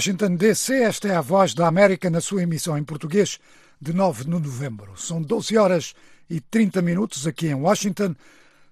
[0.00, 3.38] Washington DC, esta é a voz da América na sua emissão em português
[3.78, 4.96] de 9 de novembro.
[4.96, 5.94] São 12 horas
[6.30, 8.16] e 30 minutos aqui em Washington,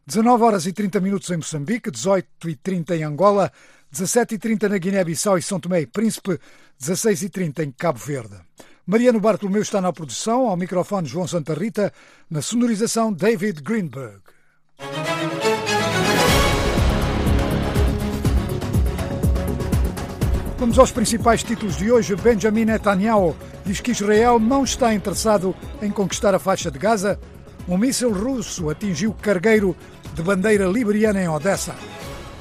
[0.07, 3.53] 19 horas e 30 minutos em Moçambique, 18 e 30 em Angola,
[3.91, 6.41] 17 e 30 na Guiné-Bissau e São Tomé e Príncipe,
[6.79, 8.37] 16 e 30 em Cabo Verde.
[8.87, 11.93] Mariano Bartolomeu está na produção, ao microfone João Santa Rita,
[12.31, 14.23] na sonorização David Greenberg.
[20.59, 22.17] Vamos aos principais títulos de hoje.
[22.17, 27.17] Benjamin Netanyahu diz que Israel não está interessado em conquistar a faixa de Gaza.
[27.69, 29.77] Um míssil russo atingiu cargueiro
[30.15, 31.77] de bandeira liberiana em Odessa.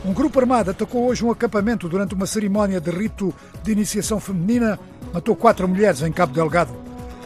[0.04, 4.80] Um grupo armado atacou hoje um acampamento durante uma cerimónia de rito de iniciação feminina.
[5.13, 6.74] Matou quatro mulheres em Cabo Delgado.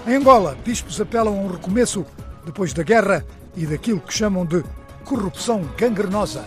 [0.05, 2.05] Em Angola, bispos apelam a um recomeço
[2.45, 4.61] depois da guerra e daquilo que chamam de
[5.05, 6.43] corrupção gangrenosa.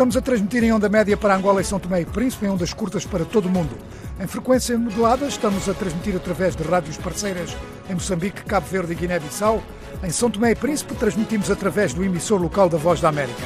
[0.00, 2.72] Estamos a transmitir em onda média para Angola e São Tomé e Príncipe, em ondas
[2.72, 3.76] curtas para todo o mundo.
[4.18, 7.54] Em frequência modulada, estamos a transmitir através de rádios parceiras
[7.86, 9.62] em Moçambique, Cabo Verde e Guiné-Bissau.
[10.02, 13.42] Em São Tomé e Príncipe, transmitimos através do emissor local da Voz da América.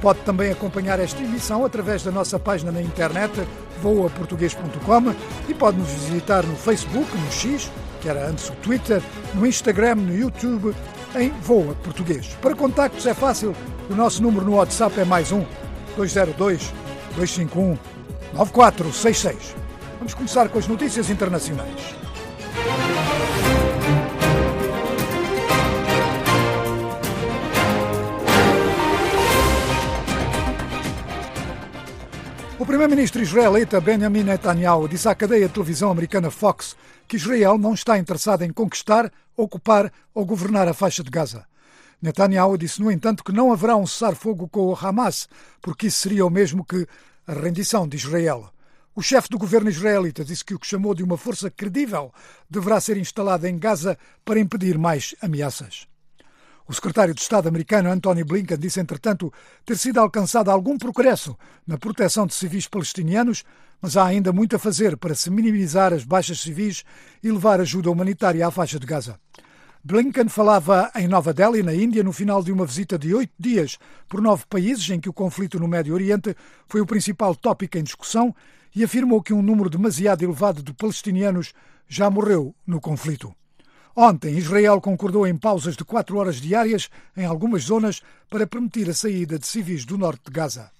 [0.00, 3.40] Pode também acompanhar esta emissão através da nossa página na internet,
[3.80, 5.14] voaportuguês.com,
[5.48, 9.00] e pode nos visitar no Facebook, no X, que era antes o Twitter,
[9.34, 10.74] no Instagram, no YouTube,
[11.14, 12.26] em Voa Português.
[12.42, 13.54] Para contactos é fácil,
[13.88, 15.44] o nosso número no WhatsApp é mais um
[15.96, 16.72] 202
[17.16, 17.78] 251
[18.34, 19.54] 9466.
[19.98, 21.94] Vamos começar com as notícias internacionais.
[32.58, 36.76] O primeiro-ministro israelita Benjamin Netanyahu disse à cadeia de televisão americana Fox
[37.08, 41.44] que Israel não está interessado em conquistar, ocupar ou governar a faixa de Gaza.
[42.02, 45.28] Netanyahu disse, no entanto, que não haverá um cessar-fogo com o Hamas,
[45.60, 46.84] porque isso seria o mesmo que
[47.28, 48.52] a rendição de Israel.
[48.92, 52.12] O chefe do governo israelita disse que o que chamou de uma força credível
[52.50, 55.86] deverá ser instalada em Gaza para impedir mais ameaças.
[56.66, 59.32] O secretário de Estado americano Anthony Blinken disse, entretanto,
[59.64, 63.44] ter sido alcançado algum progresso na proteção de civis palestinianos,
[63.80, 66.84] mas há ainda muito a fazer para se minimizar as baixas civis
[67.22, 69.18] e levar ajuda humanitária à faixa de Gaza.
[69.84, 73.78] Blinken falava em Nova Delhi, na Índia, no final de uma visita de oito dias
[74.08, 76.36] por nove países em que o conflito no Médio Oriente
[76.68, 78.32] foi o principal tópico em discussão
[78.76, 81.52] e afirmou que um número demasiado elevado de palestinianos
[81.88, 83.34] já morreu no conflito.
[83.96, 88.94] Ontem, Israel concordou em pausas de quatro horas diárias em algumas zonas para permitir a
[88.94, 90.70] saída de civis do norte de Gaza.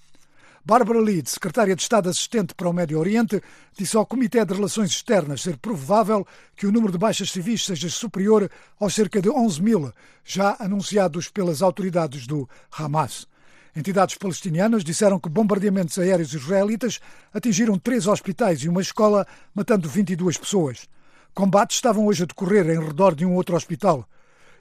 [0.65, 3.43] Barbara Lead, secretária de Estado assistente para o Médio Oriente,
[3.77, 6.25] disse ao Comitê de Relações Externas ser provável
[6.55, 9.93] que o número de baixas civis seja superior aos cerca de 11 mil
[10.25, 13.27] já anunciados pelas autoridades do Hamas.
[13.75, 17.01] Entidades palestinianas disseram que bombardeamentos aéreos israelitas
[17.35, 20.89] atingiram três hospitais e uma escola, matando 22 pessoas.
[21.35, 24.09] Combates estavam hoje a decorrer em redor de um outro hospital.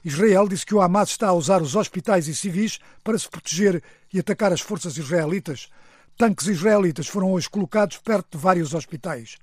[0.04, 3.84] Israel disse que o Hamas está a usar os hospitais e civis para se proteger
[4.12, 5.70] e atacar as forças israelitas.
[6.18, 9.38] Tanques israelitas foram hoje colocados perto de vários hospitais.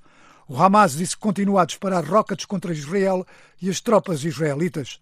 [0.49, 3.27] O Hamas disse que continua a disparar rockets contra Israel
[3.61, 5.01] e as tropas israelitas.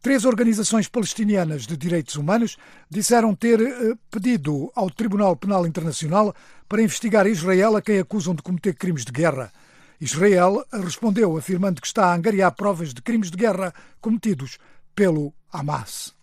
[0.00, 2.56] Três organizações palestinianas de direitos humanos
[2.88, 6.34] disseram ter eh, pedido ao Tribunal Penal Internacional
[6.68, 9.52] para investigar Israel a quem acusam de cometer crimes de guerra.
[10.00, 14.58] Israel respondeu afirmando que está a angariar provas de crimes de guerra cometidos
[14.94, 16.17] pelo Hamas.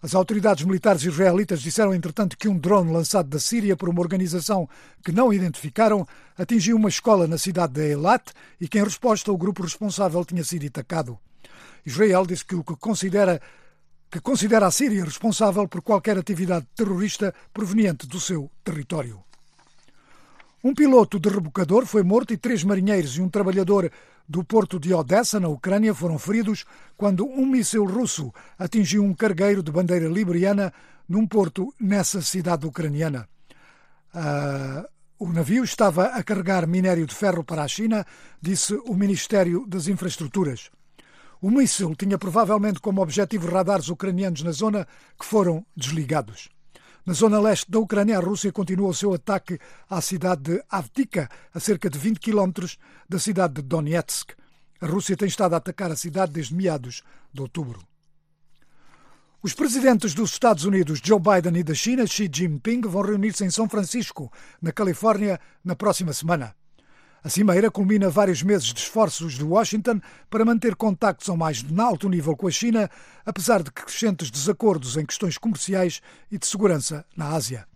[0.00, 4.68] As autoridades militares israelitas disseram, entretanto, que um drone lançado da Síria por uma organização
[5.04, 9.36] que não identificaram atingiu uma escola na cidade de Eilat e que, em resposta, o
[9.36, 11.18] grupo responsável tinha sido atacado.
[11.84, 13.40] Israel disse que o que considera
[14.10, 19.27] que considera a Síria responsável por qualquer atividade terrorista proveniente do seu território.
[20.62, 23.92] Um piloto de rebocador foi morto e três marinheiros e um trabalhador
[24.28, 26.64] do porto de Odessa, na Ucrânia, foram feridos
[26.96, 30.72] quando um míssil russo atingiu um cargueiro de bandeira liberiana
[31.08, 33.28] num porto nessa cidade ucraniana.
[34.12, 34.84] Uh,
[35.16, 38.04] o navio estava a carregar minério de ferro para a China,
[38.42, 40.70] disse o Ministério das Infraestruturas.
[41.40, 46.48] O míssil tinha provavelmente como objetivo radares ucranianos na zona que foram desligados.
[47.08, 49.58] Na zona leste da Ucrânia, a Rússia continua o seu ataque
[49.88, 52.76] à cidade de Avdika, a cerca de 20 quilómetros
[53.08, 54.32] da cidade de Donetsk.
[54.78, 57.02] A Rússia tem estado a atacar a cidade desde meados
[57.32, 57.80] de outubro.
[59.42, 63.50] Os presidentes dos Estados Unidos, Joe Biden, e da China, Xi Jinping, vão reunir-se em
[63.50, 64.30] São Francisco,
[64.60, 66.54] na Califórnia, na próxima semana.
[67.22, 70.00] A cimeira culmina vários meses de esforços de Washington
[70.30, 72.88] para manter contactos ao mais alto nível com a China,
[73.26, 76.00] apesar de crescentes desacordos em questões comerciais
[76.30, 77.66] e de segurança na Ásia.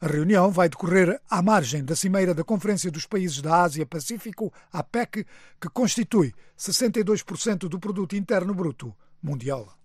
[0.00, 5.26] A reunião vai decorrer à margem da cimeira da Conferência dos Países da Ásia-Pacífico, APEC,
[5.60, 9.79] que constitui 62% do produto interno bruto mundial.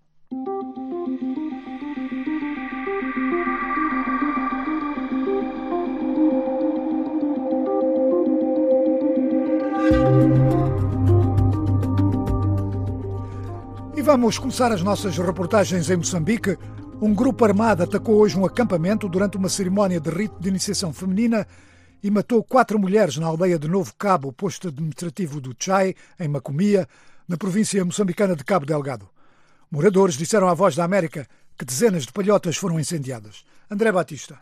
[14.06, 16.56] Vamos começar as nossas reportagens em Moçambique.
[17.02, 21.44] Um grupo armado atacou hoje um acampamento durante uma cerimónia de rito de iniciação feminina
[22.00, 26.86] e matou quatro mulheres na aldeia de Novo Cabo, posto administrativo do Chai, em Macomia,
[27.26, 29.08] na província moçambicana de Cabo Delgado.
[29.68, 31.26] Moradores disseram à Voz da América
[31.58, 33.44] que dezenas de palhotas foram incendiadas.
[33.68, 34.38] André Batista.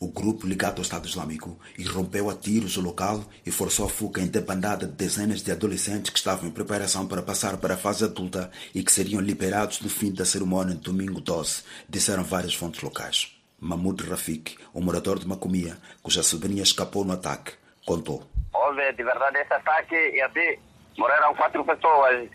[0.00, 4.20] O grupo ligado ao Estado Islâmico irrompeu a tiros o local e forçou a fuga
[4.20, 8.04] em debandada de dezenas de adolescentes que estavam em preparação para passar para a fase
[8.04, 12.82] adulta e que seriam liberados no fim da cerimônia de domingo 12, disseram várias fontes
[12.82, 13.34] locais.
[13.60, 17.52] Mahmoud Rafik, um morador de Macomia, cuja sobrinha escapou no ataque,
[17.86, 18.24] contou.
[18.52, 20.58] Houve de verdade esse ataque e até
[20.98, 22.28] morreram quatro pessoas.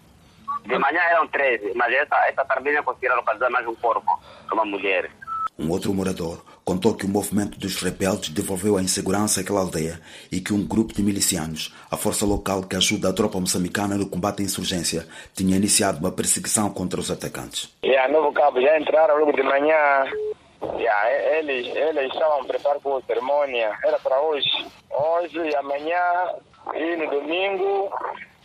[0.65, 4.19] De manhã eram três, mas essa, essa tardinha conseguiram localizar mais um corpo,
[4.51, 5.11] uma mulher.
[5.57, 9.99] Um outro morador contou que o movimento dos rebeldes devolveu a insegurança àquela aldeia
[10.31, 14.07] e que um grupo de milicianos, a força local que ajuda a tropa moçambicana no
[14.07, 17.75] combate à insurgência, tinha iniciado uma perseguição contra os atacantes.
[17.81, 20.05] E a Novo Cabo já entraram logo de manhã.
[20.77, 23.75] Yeah, eles, eles estavam para a cerimônia.
[23.83, 24.67] Era para hoje.
[24.91, 26.03] Hoje e amanhã
[26.75, 27.89] e no domingo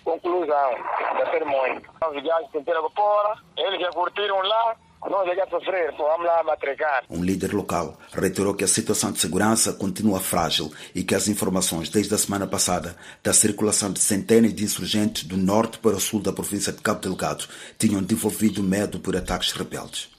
[0.03, 0.71] conclusão
[1.19, 1.83] da cerimônia.
[2.09, 4.77] Os viagens sentiram fora, eles já curtiram lá,
[5.11, 7.05] nós já sofrer, pô, vamos lá matricar.
[7.11, 11.89] Um líder local reiterou que a situação de segurança continua frágil e que as informações
[11.89, 16.21] desde a semana passada da circulação de centenas de insurgentes do norte para o sul
[16.21, 17.45] da província de Cabo Delgado
[17.79, 20.11] tinham devolvido medo por ataques rebeldes.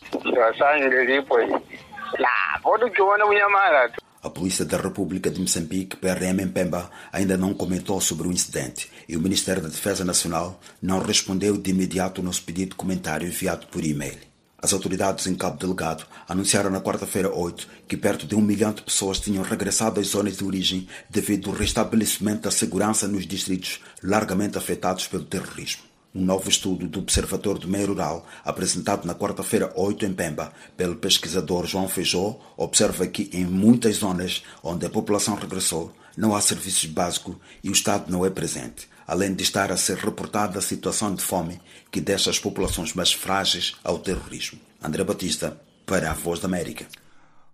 [4.23, 8.91] A Polícia da República de Moçambique, PRM em Pemba, ainda não comentou sobre o incidente
[9.07, 13.27] e o Ministério da Defesa Nacional não respondeu de imediato ao nosso pedido de comentário
[13.27, 14.34] enviado por e-mail.
[14.65, 18.81] As autoridades em Cabo Delgado anunciaram na quarta-feira 8 que perto de um milhão de
[18.81, 24.57] pessoas tinham regressado às zonas de origem devido ao restabelecimento da segurança nos distritos largamente
[24.57, 25.83] afetados pelo terrorismo.
[26.15, 30.95] Um novo estudo do Observatório do Meio Rural, apresentado na quarta-feira 8 em Pemba pelo
[30.95, 36.85] pesquisador João Feijó, observa que em muitas zonas onde a população regressou, não há serviços
[36.85, 41.13] básicos e o Estado não é presente, além de estar a ser reportada a situação
[41.13, 41.59] de fome
[41.91, 44.59] que deixa as populações mais frágeis ao terrorismo.
[44.81, 46.85] André Batista, para a Voz da América.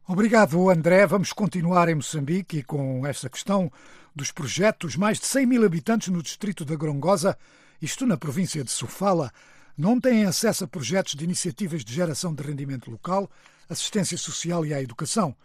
[0.08, 1.06] Obrigado, André.
[1.06, 3.72] Vamos continuar em Moçambique e com esta questão
[4.16, 4.96] dos projetos.
[4.96, 7.38] Mais de 100 mil habitantes no distrito da Grongosa
[7.82, 9.34] isto na província de Sofala,
[9.76, 13.30] não têm acesso a projetos de iniciativas de geração de rendimento local,
[13.68, 15.36] assistência social e à educação,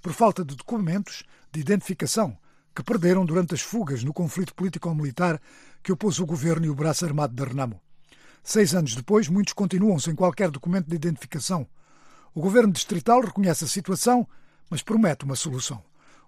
[0.00, 1.22] por falta de documentos
[1.52, 2.36] de identificação
[2.74, 5.40] que perderam durante as fugas no conflito político-militar
[5.82, 7.80] que opôs o governo e o braço armado de Renamo.
[8.42, 11.66] Seis anos depois, muitos continuam sem qualquer documento de identificação.
[12.34, 14.26] O governo distrital reconhece a situação,
[14.70, 15.82] mas promete uma solução.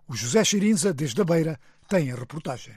[0.06, 1.58] O José Chirinza, desde a Beira,
[1.88, 2.75] tem a reportagem.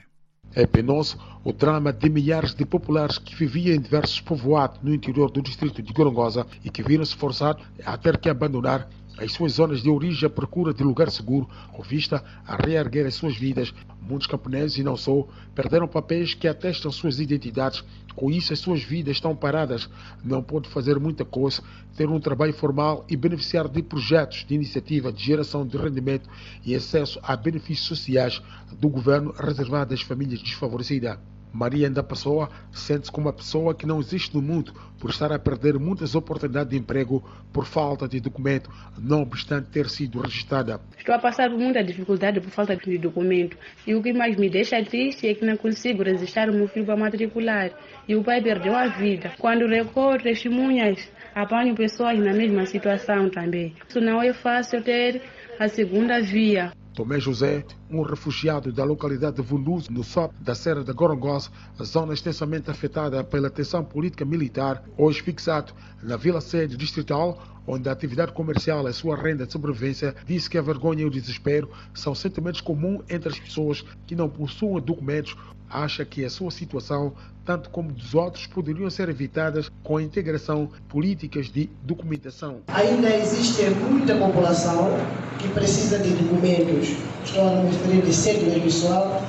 [0.54, 5.30] É penoso o drama de milhares de populares que viviam em diversos povoados no interior
[5.30, 9.82] do distrito de Gorongosa e que viram-se forçados a ter que abandonar as suas zonas
[9.82, 13.74] de origem à procura de lugar seguro, com vista a reerguer as suas vidas.
[14.00, 17.84] Muitos camponeses, e não só, perderam papéis que atestam suas identidades.
[18.14, 19.88] Com isso, as suas vidas estão paradas.
[20.24, 21.62] Não pode fazer muita coisa,
[21.96, 26.28] ter um trabalho formal e beneficiar de projetos de iniciativa de geração de rendimento
[26.64, 28.40] e acesso a benefícios sociais
[28.78, 31.18] do governo reservado às famílias desfavorecidas.
[31.52, 35.38] Maria da Pessoa sente-se como uma pessoa que não existe no mundo por estar a
[35.38, 40.80] perder muitas oportunidades de emprego por falta de documento, não obstante ter sido registrada.
[40.98, 44.82] Estou a passar muita dificuldade por falta de documento e o que mais me deixa
[44.84, 47.70] triste é que não consigo registrar o meu filho para matricular
[48.08, 49.32] e o pai perdeu a vida.
[49.38, 53.74] Quando recorro testemunhas, apanho pessoas na mesma situação também.
[53.88, 55.22] Isso não é fácil ter
[55.58, 56.72] a segunda via.
[56.98, 61.48] Tomé José, um refugiado da localidade de Vunduzo, no SOP da Serra da Gorongos,
[61.80, 67.92] zona extensamente afetada pela tensão política militar, hoje fixado na Vila Sede Distrital, onde a
[67.92, 72.16] atividade comercial é sua renda de sobrevivência, disse que a vergonha e o desespero são
[72.16, 75.36] sentimentos comuns entre as pessoas que não possuem documentos.
[75.70, 77.12] Acha que a sua situação,
[77.44, 82.60] tanto como dos outros, poderiam ser evitadas com a integração políticas de documentação.
[82.68, 84.96] Ainda existe muita população
[85.38, 86.96] que precisa de documentos.
[87.24, 89.22] Estou a me referir de cédula pessoal,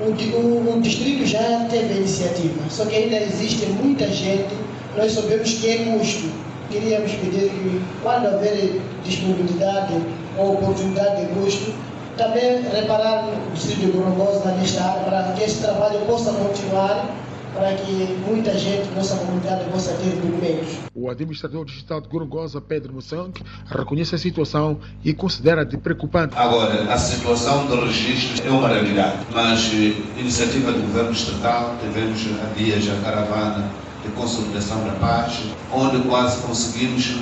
[0.00, 4.54] o, o, distrito já teve a iniciativa, só que ainda existe muita gente,
[4.96, 6.30] nós sabemos que é custo.
[6.70, 9.92] Queríamos pedir que, quando haver disponibilidade
[10.38, 11.74] ou oportunidade de custo,
[12.20, 17.08] também reparar o distrito de Gorongosa nesta área para que esse trabalho possa continuar
[17.54, 17.92] para que
[18.28, 20.76] muita gente, nossa comunidade, possa ter documentos.
[20.94, 23.32] O administrador digital de Gorongosa, Pedro Moção,
[23.66, 26.36] reconhece a situação e considera de preocupante.
[26.36, 32.20] Agora, a situação do registro é uma realidade, mas eh, iniciativa do governo estatal, tivemos
[32.40, 33.68] há dias a caravana
[34.04, 35.40] de consolidação da paz,
[35.72, 37.16] onde quase conseguimos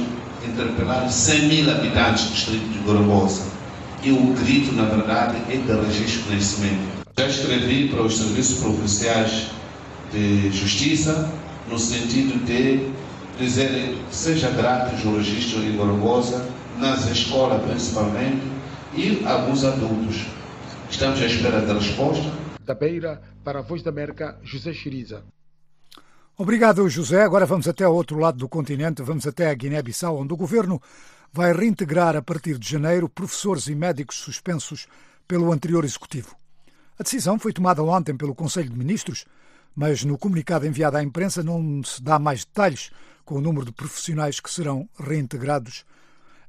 [0.46, 3.57] interpelar 100 mil habitantes do distrito de Gorongosa.
[4.02, 6.88] E o grito, na verdade, é de registro de nascimento.
[7.18, 9.50] Já escrevi para os serviços provinciais
[10.12, 11.28] de justiça,
[11.68, 12.92] no sentido de
[13.38, 18.42] dizer seja grátis o registro em Gorogosa, nas escolas principalmente,
[18.94, 20.26] e alguns adultos.
[20.90, 22.30] Estamos à espera da resposta.
[22.64, 25.22] Da Beira, para a Voz da América, José Chiriza.
[26.36, 27.22] Obrigado, José.
[27.22, 30.80] Agora vamos até ao outro lado do continente, vamos até a Guiné-Bissau, onde o governo
[31.32, 34.86] vai reintegrar a partir de janeiro professores e médicos suspensos
[35.26, 36.36] pelo anterior executivo.
[36.98, 39.24] A decisão foi tomada ontem pelo Conselho de Ministros
[39.78, 42.90] mas no comunicado enviado à imprensa não se dá mais detalhes
[43.24, 45.84] com o número de profissionais que serão reintegrados.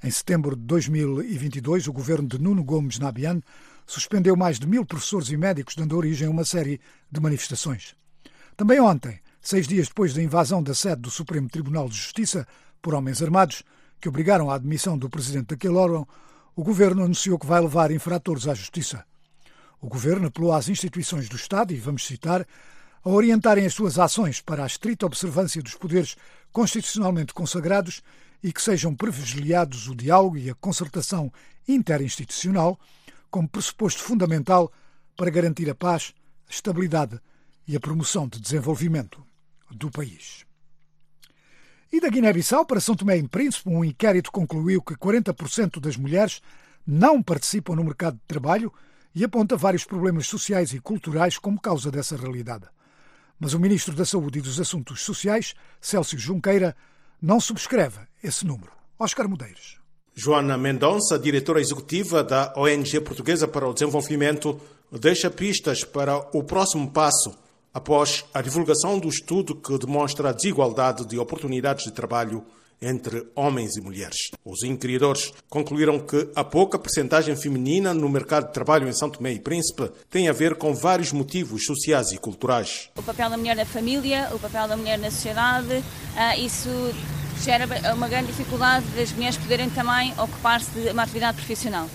[0.03, 3.39] Em setembro de 2022, o governo de Nuno Gomes Nabian
[3.86, 6.81] suspendeu mais de mil professores e médicos, dando origem a uma série
[7.12, 7.95] de manifestações.
[8.57, 12.48] Também ontem, seis dias depois da invasão da sede do Supremo Tribunal de Justiça
[12.81, 13.62] por homens armados,
[14.00, 16.08] que obrigaram à admissão do presidente daquele órgão,
[16.56, 19.06] o governo anunciou que vai levar infratores à justiça.
[19.82, 22.46] O governo apelou às instituições do Estado, e vamos citar,
[23.03, 26.15] a orientarem as suas ações para a estrita observância dos poderes
[26.51, 28.01] constitucionalmente consagrados
[28.44, 31.32] e que sejam privilegiados o diálogo e a concertação
[31.68, 32.79] interinstitucional
[33.29, 34.72] como pressuposto fundamental
[35.15, 36.13] para garantir a paz,
[36.48, 37.20] a estabilidade
[37.68, 39.24] e a promoção de desenvolvimento
[39.70, 40.49] do país.
[41.91, 46.39] E da Guiné-Bissau para São Tomé e Príncipe, um inquérito concluiu que 40% das mulheres
[46.86, 48.72] não participam no mercado de trabalho
[49.15, 52.65] e aponta vários problemas sociais e culturais como causa dessa realidade.
[53.39, 56.75] Mas o Ministro da Saúde e dos Assuntos Sociais, Célcio Junqueira,
[57.19, 58.72] não subscreve esse número.
[59.00, 59.79] Oscar Mudeiros.
[60.13, 66.91] Joana Mendonça, diretora executiva da ONG Portuguesa para o Desenvolvimento, deixa pistas para o próximo
[66.91, 67.49] passo
[67.79, 72.43] após a divulgação do estudo que demonstra a desigualdade de oportunidades de trabalho
[72.81, 74.31] entre homens e mulheres.
[74.43, 79.31] Os inquiridores concluíram que a pouca percentagem feminina no mercado de trabalho em São Tomé
[79.33, 82.89] e Príncipe tem a ver com vários motivos sociais e culturais.
[82.98, 85.83] O papel da mulher na família, o papel da mulher na sociedade,
[86.15, 86.69] ah, isso
[87.41, 91.88] gera uma grande dificuldade das mulheres poderem também ocupar-se de uma atividade profissional.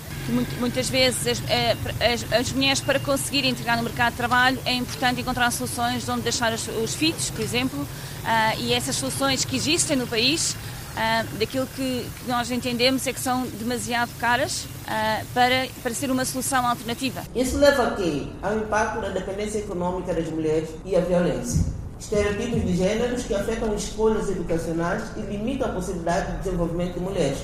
[0.59, 4.73] Muitas vezes as, eh, as, as, mulheres para conseguirem integrar no mercado de trabalho é
[4.73, 9.45] importante encontrar soluções de onde deixar os, os filhos, por exemplo, uh, e essas soluções
[9.45, 10.57] que existem no país
[10.95, 16.09] Uh, daquilo que, que, nós entendemos é que são demasiado caras uh, para, para ser
[16.09, 17.21] uma solução alternativa.
[17.35, 18.29] Isso leva a quê?
[18.41, 21.65] Ao impacto da dependência econômica das mulheres e à violência.
[21.99, 27.39] Estereotipos de gêneros que afetam escolhas educacionais e limitam a possibilidade de desenvolvimento de mulheres.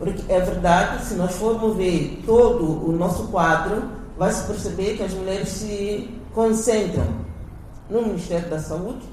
[0.00, 3.84] Porque é verdade, se nós formos ver todo o nosso quadro,
[4.18, 7.06] vai se perceber que as mulheres se concentram
[7.88, 9.04] no Ministério da Saúde,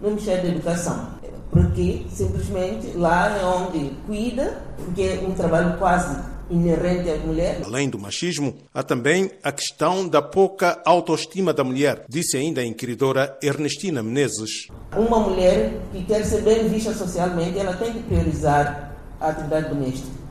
[0.00, 1.14] no Ministério da Educação
[1.54, 6.18] porque simplesmente lá é onde cuida, porque é um trabalho quase
[6.50, 7.60] inerente à mulher.
[7.64, 12.66] Além do machismo, há também a questão da pouca autoestima da mulher, disse ainda a
[12.66, 14.66] inquiridora Ernestina Menezes.
[14.96, 20.23] Uma mulher que quer ser bem vista socialmente, ela tem que priorizar a atividade doméstica.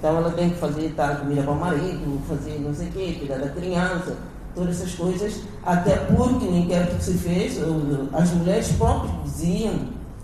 [0.00, 3.16] Então ela tem que fazer tal comida para o marido, fazer não sei o quê,
[3.18, 4.16] cuidar da criança,
[4.54, 7.58] todas essas coisas, até porque o inquérito que se fez,
[8.14, 9.74] as mulheres próprias diziam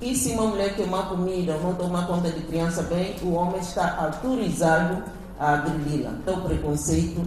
[0.01, 3.61] e se uma mulher queimar comida ou não tomar conta de criança bem, o homem
[3.61, 5.03] está autorizado
[5.39, 6.15] a agredi-la.
[6.27, 7.21] É o preconceito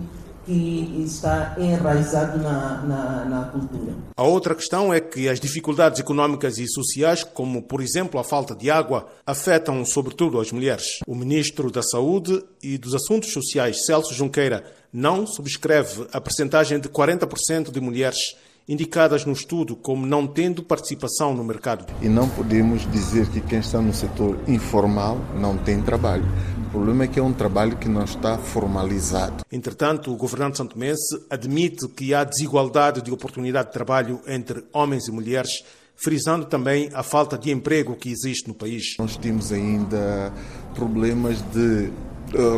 [0.49, 3.93] que está enraizado na, na, na, cultura.
[4.17, 8.55] A outra questão é que as dificuldades econômicas e sociais, como por exemplo a falta
[8.55, 11.01] de água, afetam sobretudo as mulheres.
[11.05, 16.89] O ministro da Saúde e dos Assuntos Sociais, Celso Junqueira, não subscreve a percentagem de
[16.89, 18.35] 40% de mulheres
[18.69, 21.91] indicadas no estudo como não tendo participação no mercado.
[22.01, 26.25] E não podemos dizer que quem está no setor informal não tem trabalho.
[26.67, 29.43] O problema é que é um trabalho que não está formalizado.
[29.51, 35.11] Entretanto, o governante santomense admite que há desigualdade de oportunidade de trabalho entre homens e
[35.11, 35.63] mulheres,
[35.95, 38.95] frisando também a falta de emprego que existe no país.
[38.99, 40.31] Nós temos ainda
[40.75, 41.91] problemas de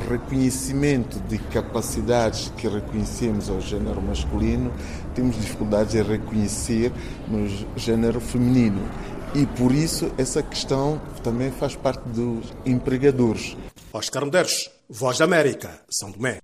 [0.09, 4.71] reconhecimento de capacidades que reconhecemos ao género masculino,
[5.13, 6.91] temos dificuldades em reconhecer
[7.27, 8.81] no género feminino.
[9.33, 13.55] E por isso essa questão também faz parte dos empregadores.
[13.93, 16.39] Oscar Medeiros, Voz da América, São Tomé.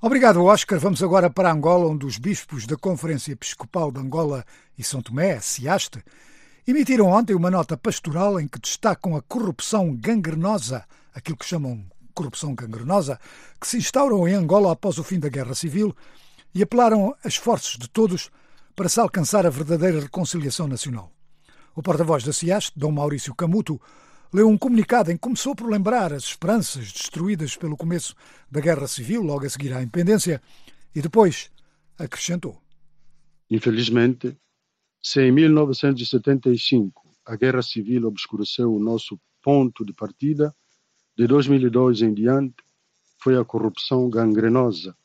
[0.00, 0.78] Obrigado, Oscar.
[0.78, 4.44] Vamos agora para Angola, onde os bispos da Conferência Episcopal de Angola
[4.78, 6.02] e São Tomé, SIASTE,
[6.66, 12.54] emitiram ontem uma nota pastoral em que destacam a corrupção gangrenosa, aquilo que chamam corrupção
[12.54, 13.20] gangrenosa,
[13.60, 15.94] que se instaurou em Angola após o fim da Guerra Civil
[16.54, 18.30] e apelaram a esforços de todos
[18.74, 21.12] para se alcançar a verdadeira reconciliação nacional.
[21.74, 23.80] O porta-voz da SIASTE, Dom Maurício Camuto,
[24.32, 28.14] leu um comunicado em que começou por lembrar as esperanças destruídas pelo começo
[28.50, 30.40] da Guerra Civil, logo a seguir à independência,
[30.94, 31.50] e depois
[31.98, 32.60] acrescentou.
[33.50, 34.36] Infelizmente,
[35.02, 40.54] se em 1975 a Guerra Civil obscureceu o nosso ponto de partida,
[41.16, 42.62] de 2002 em diante
[43.18, 44.96] foi a corrupção gangrenosa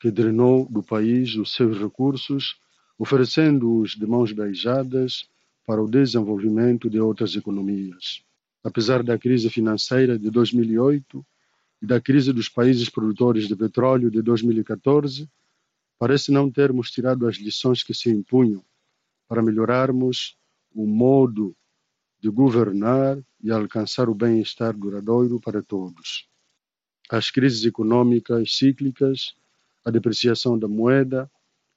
[0.00, 2.58] que drenou do país os seus recursos,
[2.98, 5.28] oferecendo-os de mãos beijadas
[5.66, 8.26] para o desenvolvimento de outras economias
[8.66, 11.24] apesar da crise financeira de 2008
[11.80, 15.30] e da crise dos países produtores de petróleo de 2014,
[15.96, 18.64] parece não termos tirado as lições que se impunham
[19.28, 20.36] para melhorarmos
[20.74, 21.56] o modo
[22.18, 26.28] de governar e alcançar o bem-estar duradouro para todos.
[27.08, 29.36] As crises econômicas cíclicas,
[29.86, 31.30] a depreciação da moeda,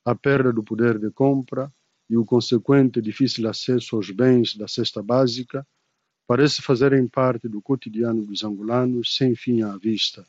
[0.04, 1.72] a perda do poder de compra
[2.10, 5.66] e o consequente difícil acesso aos bens da cesta básica
[6.25, 10.25] parece fazerem parte do cotidiano dos angolanos sem fim à vista.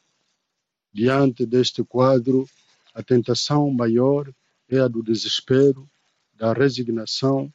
[0.93, 2.47] Diante deste quadro,
[2.93, 4.31] a tentação maior
[4.69, 5.89] é a do desespero,
[6.35, 7.51] da resignação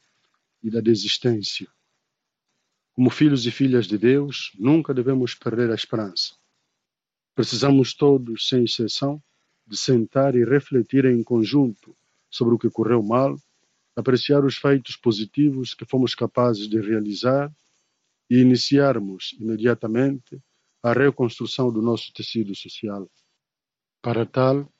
[0.60, 1.68] e da desistência.
[2.94, 6.34] Como filhos e filhas de Deus, nunca devemos perder a esperança.
[7.32, 9.22] Precisamos todos, sem exceção,
[9.66, 11.96] de sentar e refletir em conjunto
[12.30, 13.36] sobre o que correu mal,
[13.96, 17.52] apreciar os feitos positivos que fomos capazes de realizar
[18.30, 20.40] e iniciarmos imediatamente
[20.82, 23.10] a reconstrução do nosso tecido social.
[24.02, 24.70] Para tal,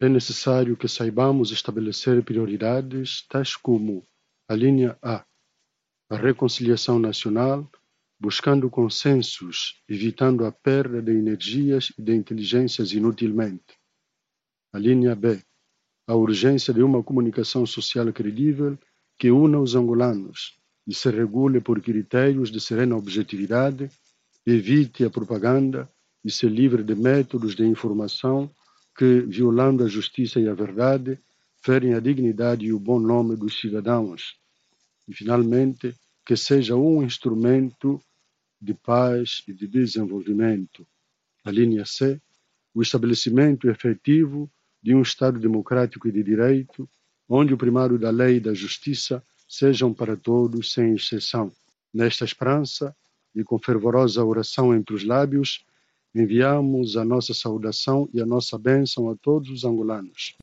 [0.00, 4.06] é necessário que saibamos estabelecer prioridades tais como
[4.48, 5.24] a linha A,
[6.10, 7.70] a reconciliação nacional,
[8.18, 13.77] buscando consensos, evitando a perda de energias e de inteligências inutilmente.
[14.70, 15.42] A linha B,
[16.06, 18.78] a urgência de uma comunicação social credível
[19.16, 23.90] que una os angolanos, e se regule por critérios de serena objetividade,
[24.46, 25.88] evite a propaganda
[26.22, 28.50] e se livre de métodos de informação
[28.94, 31.18] que, violando a justiça e a verdade,
[31.62, 34.36] ferem a dignidade e o bom nome dos cidadãos.
[35.08, 35.94] E, finalmente,
[36.26, 37.98] que seja um instrumento
[38.60, 40.86] de paz e de desenvolvimento.
[41.42, 42.20] A linha C,
[42.74, 44.50] o estabelecimento efetivo
[44.82, 46.88] de um Estado democrático e de direito,
[47.28, 51.52] onde o primário da lei e da justiça sejam para todos, sem exceção.
[51.92, 52.94] Nesta esperança
[53.34, 55.64] e com fervorosa oração entre os lábios,
[56.14, 60.36] enviamos a nossa saudação e a nossa bênção a todos os angolanos.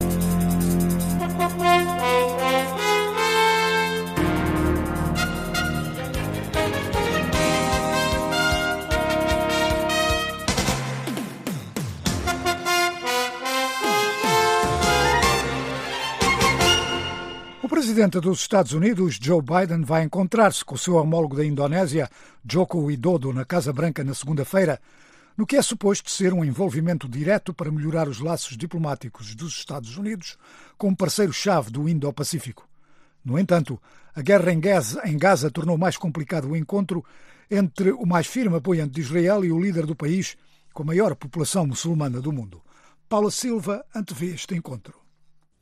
[17.95, 22.09] Presidente dos Estados Unidos, Joe Biden, vai encontrar-se com o seu homólogo da Indonésia,
[22.45, 24.81] Joko Widodo, na Casa Branca na segunda-feira,
[25.37, 29.95] no que é suposto ser um envolvimento direto para melhorar os laços diplomáticos dos Estados
[29.95, 30.37] Unidos
[30.77, 32.67] com um parceiro-chave do Indo-Pacífico.
[33.23, 33.81] No entanto,
[34.13, 37.01] a guerra em Gaza, em Gaza tornou mais complicado o encontro
[37.49, 40.35] entre o mais firme apoiante de Israel e o líder do país
[40.73, 42.61] com a maior população muçulmana do mundo.
[43.07, 45.04] Paula Silva antevê este encontro.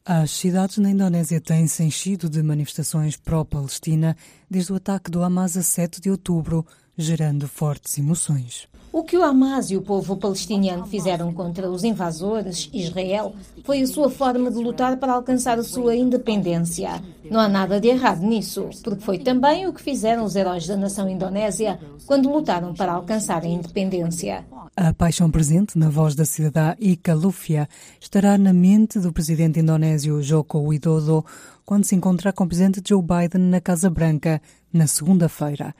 [0.05, 4.17] As cidades na Indonésia têm se enchido de manifestações pró-Palestina
[4.49, 6.65] desde o ataque do Hamas a 7 de outubro,
[6.97, 8.67] gerando fortes emoções.
[8.93, 13.87] O que o Hamas e o povo palestiniano fizeram contra os invasores, Israel, foi a
[13.87, 17.01] sua forma de lutar para alcançar a sua independência.
[17.27, 20.77] Não há nada de errado nisso, porque foi também o que fizeram os heróis da
[20.77, 24.45] nação indonésia quando lutaram para alcançar a independência.
[24.77, 27.67] A paixão presente na voz da cidadã Ika Lufia
[27.99, 31.25] estará na mente do presidente indonésio Joko Widodo
[31.65, 34.39] quando se encontrar com o presidente Joe Biden na Casa Branca
[34.71, 35.73] na segunda-feira.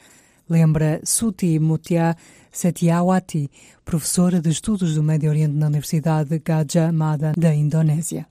[0.50, 2.16] Lembra Suti Mutia
[2.52, 3.50] Setiawati,
[3.86, 8.28] professora de Estudos do Médio Oriente na Universidade Gajah Mada da Indonésia.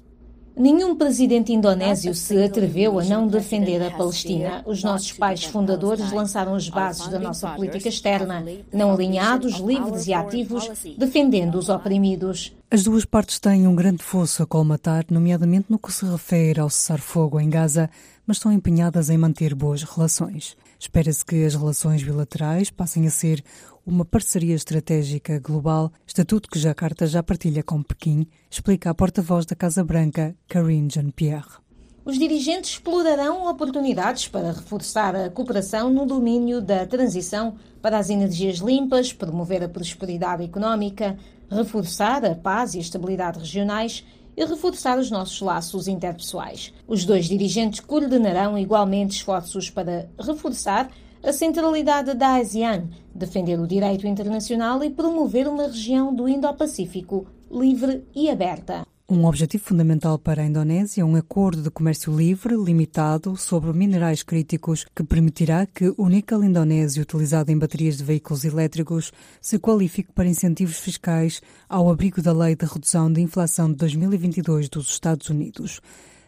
[0.55, 4.63] Nenhum presidente indonésio se atreveu a não defender a Palestina.
[4.67, 10.13] Os nossos pais fundadores lançaram as bases da nossa política externa, não alinhados, livres e
[10.13, 12.55] ativos, defendendo os oprimidos.
[12.71, 16.69] As duas partes têm um grande fosso a colmatar, nomeadamente no que se refere ao
[16.69, 17.89] cessar-fogo em Gaza,
[18.27, 20.55] mas estão empenhadas em manter boas relações.
[20.83, 23.45] Espera-se que as relações bilaterais passem a ser
[23.87, 29.55] uma parceria estratégica global, estatuto que Jakarta já partilha com Pequim, explica a porta-voz da
[29.55, 31.61] Casa Branca, Karine Jean-Pierre.
[32.05, 38.59] Os dirigentes explorarão oportunidades para reforçar a cooperação no domínio da transição para as energias
[38.59, 41.17] limpas, promover a prosperidade económica,
[41.49, 44.05] reforçar a paz e a estabilidade regionais
[44.37, 46.73] e reforçar os nossos laços interpessoais.
[46.87, 50.91] Os dois dirigentes coordenarão igualmente esforços para reforçar
[51.23, 58.05] a centralidade da ASEAN, defender o direito internacional e promover uma região do Indo-Pacífico livre
[58.15, 58.92] e aberta.
[59.15, 64.23] Um objetivo fundamental para a Indonésia é um acordo de comércio livre, limitado, sobre minerais
[64.23, 70.11] críticos, que permitirá que o níquel indonésio utilizado em baterias de veículos elétricos se qualifique
[70.13, 75.29] para incentivos fiscais ao abrigo da Lei de Redução de Inflação de 2022 dos Estados
[75.29, 75.83] Unidos.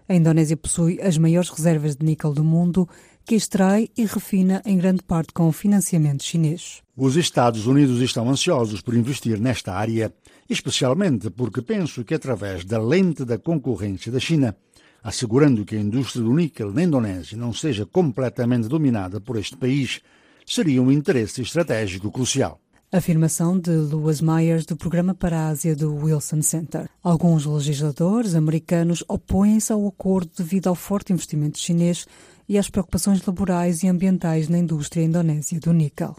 [0.07, 2.87] A Indonésia possui as maiores reservas de níquel do mundo,
[3.25, 6.83] que extrai e refina em grande parte com o financiamento chinês.
[6.95, 10.13] Os Estados Unidos estão ansiosos por investir nesta área,
[10.49, 14.57] especialmente porque penso que através da lente da concorrência da China,
[15.03, 20.01] assegurando que a indústria do níquel na Indonésia não seja completamente dominada por este país,
[20.47, 22.61] seria um interesse estratégico crucial.
[22.93, 26.89] Afirmação de Louis Myers do Programa para a Ásia do Wilson Center.
[27.03, 32.07] Alguns legisladores americanos opõem-se ao acordo devido ao forte investimento chinês
[32.49, 36.15] e às preocupações laborais e ambientais na indústria indonésia do níquel.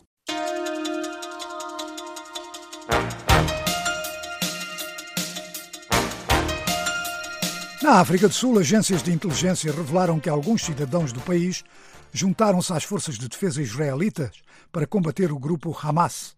[7.85, 11.63] Na África do Sul, agências de inteligência revelaram que alguns cidadãos do país
[12.11, 16.35] juntaram-se às forças de defesa israelitas para combater o grupo Hamas.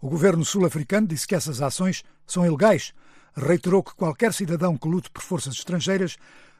[0.00, 2.92] O governo sul-africano disse que essas ações são ilegais.
[3.32, 6.16] Reiterou que qualquer cidadão que lute por forças estrangeiras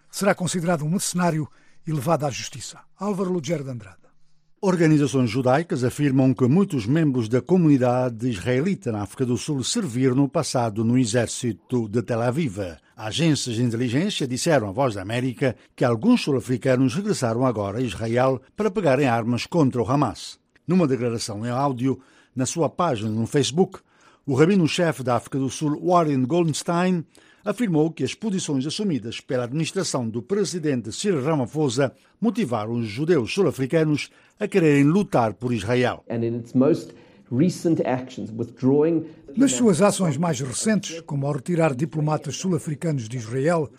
[0.09, 1.51] será considerado um mercenário
[1.85, 2.79] e levado à justiça.
[2.97, 4.08] Álvaro Lugero de Andrade.
[4.61, 10.29] Organizações judaicas afirmam que muitos membros da comunidade israelita na África do Sul serviram no
[10.29, 12.59] passado no exército de Tel Aviv.
[12.97, 18.43] Agências de inteligência disseram à Voz da América que alguns sul-africanos regressaram agora a Israel
[18.57, 20.41] para pegarem armas contra o Hamas.
[20.67, 22.01] Numa declaração em áudio,
[22.35, 23.79] na sua página no Facebook,
[24.27, 27.05] o rabino-chefe da África do Sul, Warren Goldstein,
[27.45, 34.11] afirmou que as posições assumidas pela administração do presidente Cyril Ramaphosa motivaram os judeus sul-africanos
[34.39, 36.05] a quererem lutar por Israel.
[39.37, 43.71] Nas suas ações mais recentes, como ao retirar diplomatas sul-africanos de Israel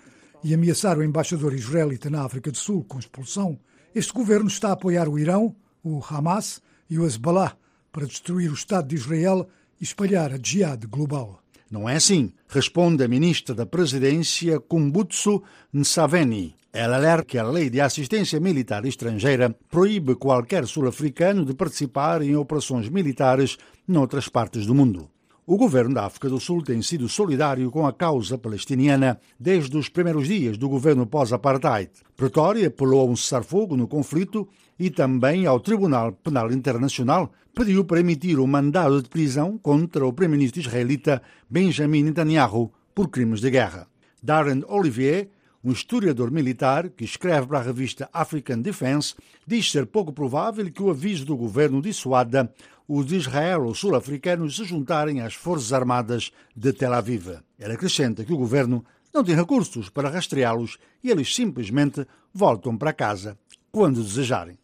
[0.43, 3.59] e ameaçar o embaixador israelita na África do Sul com expulsão,
[3.93, 7.57] este governo está a apoiar o Irão, o Hamas e o Hezbollah
[7.91, 9.47] para destruir o Estado de Israel
[9.81, 11.38] e espalhar a jihad global.
[11.71, 16.55] Não é assim, responde a ministra da Presidência Kumbutsu Nsaveni.
[16.73, 22.35] Ela alerta que a lei de assistência militar estrangeira proíbe qualquer sul-africano de participar em
[22.35, 25.09] operações militares noutras partes do mundo.
[25.45, 29.89] O governo da África do Sul tem sido solidário com a causa palestiniana desde os
[29.89, 31.91] primeiros dias do governo pós-apartheid.
[32.15, 34.47] Pretória apelou a um cessar-fogo no conflito
[34.79, 40.13] e também ao Tribunal Penal Internacional pediu para emitir um mandado de prisão contra o
[40.13, 43.85] primeiro-ministro israelita Benjamin Netanyahu por crimes de guerra.
[44.23, 45.29] Darren Olivier,
[45.61, 49.13] um historiador militar que escreve para a revista African Defense,
[49.45, 52.49] diz ser pouco provável que o aviso do governo dissuada
[52.87, 57.39] os israelo-sul-africanos se juntarem às Forças Armadas de Tel Aviv.
[57.59, 62.93] Ele acrescenta que o governo não tem recursos para rastreá-los e eles simplesmente voltam para
[62.93, 63.37] casa
[63.69, 64.57] quando desejarem.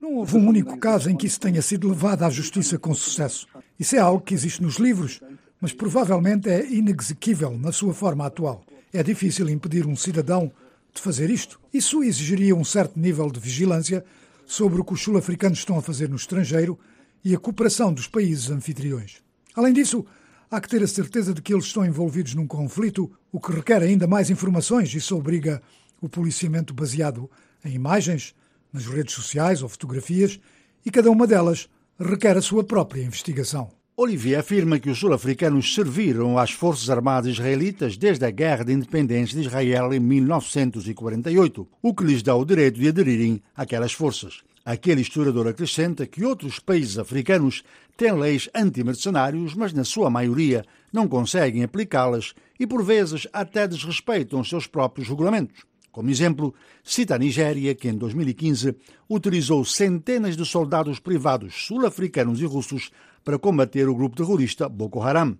[0.00, 3.46] Não houve um único caso em que isso tenha sido levado à justiça com sucesso.
[3.78, 5.20] Isso é algo que existe nos livros,
[5.60, 8.64] mas provavelmente é inexequível na sua forma atual.
[8.92, 10.52] É difícil impedir um cidadão
[10.94, 11.60] de fazer isto.
[11.72, 14.04] Isso exigiria um certo nível de vigilância
[14.46, 16.78] sobre o que os sul-africanos estão a fazer no estrangeiro
[17.24, 19.20] e a cooperação dos países anfitriões.
[19.54, 20.06] Além disso,
[20.50, 23.82] há que ter a certeza de que eles estão envolvidos num conflito, o que requer
[23.82, 25.60] ainda mais informações e isso obriga
[26.00, 27.28] o policiamento baseado
[27.64, 28.34] em imagens,
[28.76, 30.38] nas redes sociais ou fotografias,
[30.84, 31.66] e cada uma delas
[31.98, 33.70] requer a sua própria investigação.
[33.96, 39.40] Olivier afirma que os sul-africanos serviram às Forças Armadas Israelitas desde a Guerra de Independência
[39.40, 44.42] de Israel em 1948, o que lhes dá o direito de aderirem àquelas forças.
[44.62, 47.62] Aquele historiador acrescenta que outros países africanos
[47.96, 54.40] têm leis anti-mercenários, mas na sua maioria não conseguem aplicá-las e por vezes até desrespeitam
[54.40, 55.64] os seus próprios regulamentos.
[55.96, 56.54] Como exemplo,
[56.84, 58.76] cita a Nigéria, que em 2015
[59.08, 62.90] utilizou centenas de soldados privados sul-africanos e russos
[63.24, 65.38] para combater o grupo terrorista Boko Haram.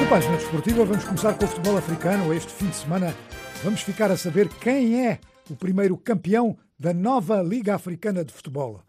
[0.00, 2.34] Na página desportiva, vamos começar com o futebol africano.
[2.34, 3.14] Este fim de semana,
[3.62, 8.82] vamos ficar a saber quem é o primeiro campeão da nova Liga Africana de Futebol.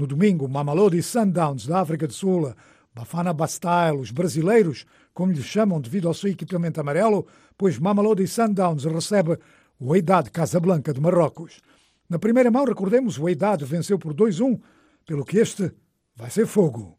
[0.00, 2.54] No domingo, Mamelodi Sundowns da África do Sul,
[2.94, 7.26] Bafana Bastille, os brasileiros, como lhes chamam devido ao seu equipamento amarelo,
[7.58, 9.38] pois Mamelodi Sundowns recebe
[9.78, 11.60] o Eidad Casablanca de Marrocos.
[12.08, 14.58] Na primeira mão, recordemos, o Eidad venceu por 2-1,
[15.04, 15.70] pelo que este
[16.16, 16.96] vai ser fogo.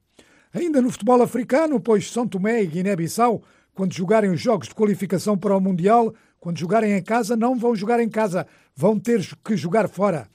[0.54, 3.42] Ainda no futebol africano, pois São Tomé e Guiné-Bissau,
[3.74, 7.76] quando jogarem os jogos de qualificação para o Mundial, quando jogarem em casa, não vão
[7.76, 10.28] jogar em casa, vão ter que jogar fora.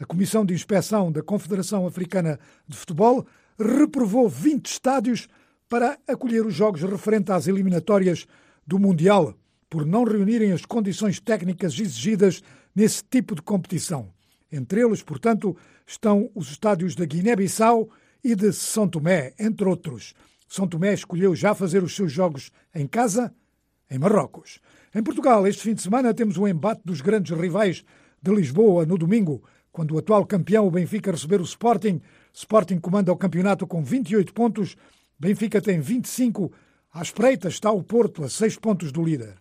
[0.00, 3.26] A Comissão de Inspeção da Confederação Africana de Futebol
[3.58, 5.28] reprovou 20 estádios
[5.68, 8.26] para acolher os jogos referentes às eliminatórias
[8.66, 9.34] do Mundial,
[9.68, 12.42] por não reunirem as condições técnicas exigidas
[12.74, 14.08] nesse tipo de competição.
[14.50, 15.54] Entre eles, portanto,
[15.86, 17.90] estão os estádios da Guiné-Bissau
[18.24, 20.14] e de São Tomé, entre outros.
[20.48, 23.34] São Tomé escolheu já fazer os seus jogos em casa,
[23.90, 24.60] em Marrocos.
[24.94, 27.84] Em Portugal, este fim de semana, temos o embate dos grandes rivais
[28.22, 32.00] de Lisboa no domingo quando o atual campeão, o Benfica, receber o Sporting.
[32.32, 34.76] Sporting comanda o campeonato com 28 pontos,
[35.18, 36.52] Benfica tem 25.
[36.92, 39.34] À espreita está o Porto, a 6 pontos do líder.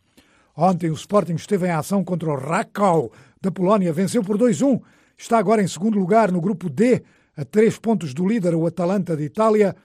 [0.56, 3.12] Ontem o Sporting esteve em ação contra o Rakow
[3.42, 4.82] da Polónia, venceu por 2-1.
[5.18, 7.02] Está agora em segundo lugar no grupo D,
[7.36, 9.76] a 3 pontos do líder, o Atalanta de Itália,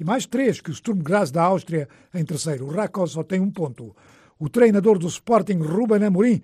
[0.00, 2.66] e mais 3 que o Sturm Graz da Áustria em terceiro.
[2.66, 3.94] O Rakow só tem um ponto.
[4.38, 6.42] O treinador do Sporting, Ruben Amorim,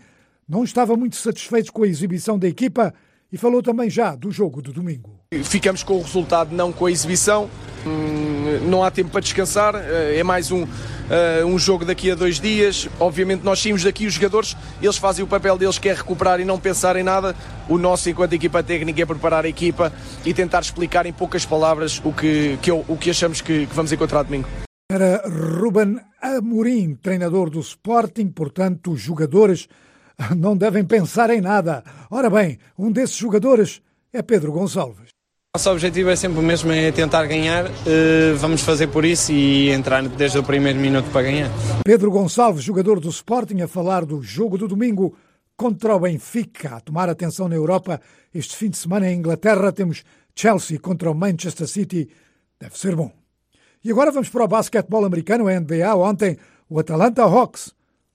[0.49, 2.95] não estava muito satisfeito com a exibição da equipa
[3.33, 5.21] e falou também já do jogo de domingo.
[5.45, 7.51] Ficamos com o resultado, não com a exibição.
[7.87, 9.75] Hum, não há tempo para descansar.
[9.75, 10.67] Eh, é mais um,
[11.11, 12.89] eh, um jogo daqui a dois dias.
[12.99, 16.45] Obviamente, nós saímos daqui, os jogadores, eles fazem o papel deles, que é recuperar e
[16.45, 17.37] não pensar em nada.
[17.69, 19.93] O nosso, enquanto equipa técnica, é preparar a equipa
[20.25, 23.93] e tentar explicar em poucas palavras o que, que, o que achamos que, que vamos
[23.93, 24.49] encontrar domingo.
[24.91, 29.69] Era Ruben Amorim, treinador do Sporting, portanto, os jogadores
[30.37, 31.85] não devem pensar em nada.
[32.11, 33.81] Ora bem, um desses jogadores
[34.13, 35.09] é Pedro Gonçalves.
[35.55, 37.67] Nosso objetivo é sempre o mesmo, é tentar ganhar.
[37.87, 41.51] Eh, vamos fazer por isso e entrar desde o primeiro minuto para ganhar.
[41.85, 45.17] Pedro Gonçalves, jogador do Sporting, a falar do jogo do domingo
[45.57, 46.77] contra o Benfica.
[46.77, 48.01] A tomar atenção na Europa,
[48.33, 50.05] este fim de semana em Inglaterra temos
[50.35, 52.09] Chelsea contra o Manchester City.
[52.61, 53.11] Deve ser bom.
[53.83, 55.95] E agora vamos para o basquetebol americano, a NBA.
[55.97, 56.37] Ontem,
[56.69, 57.73] o Atlanta Hawks,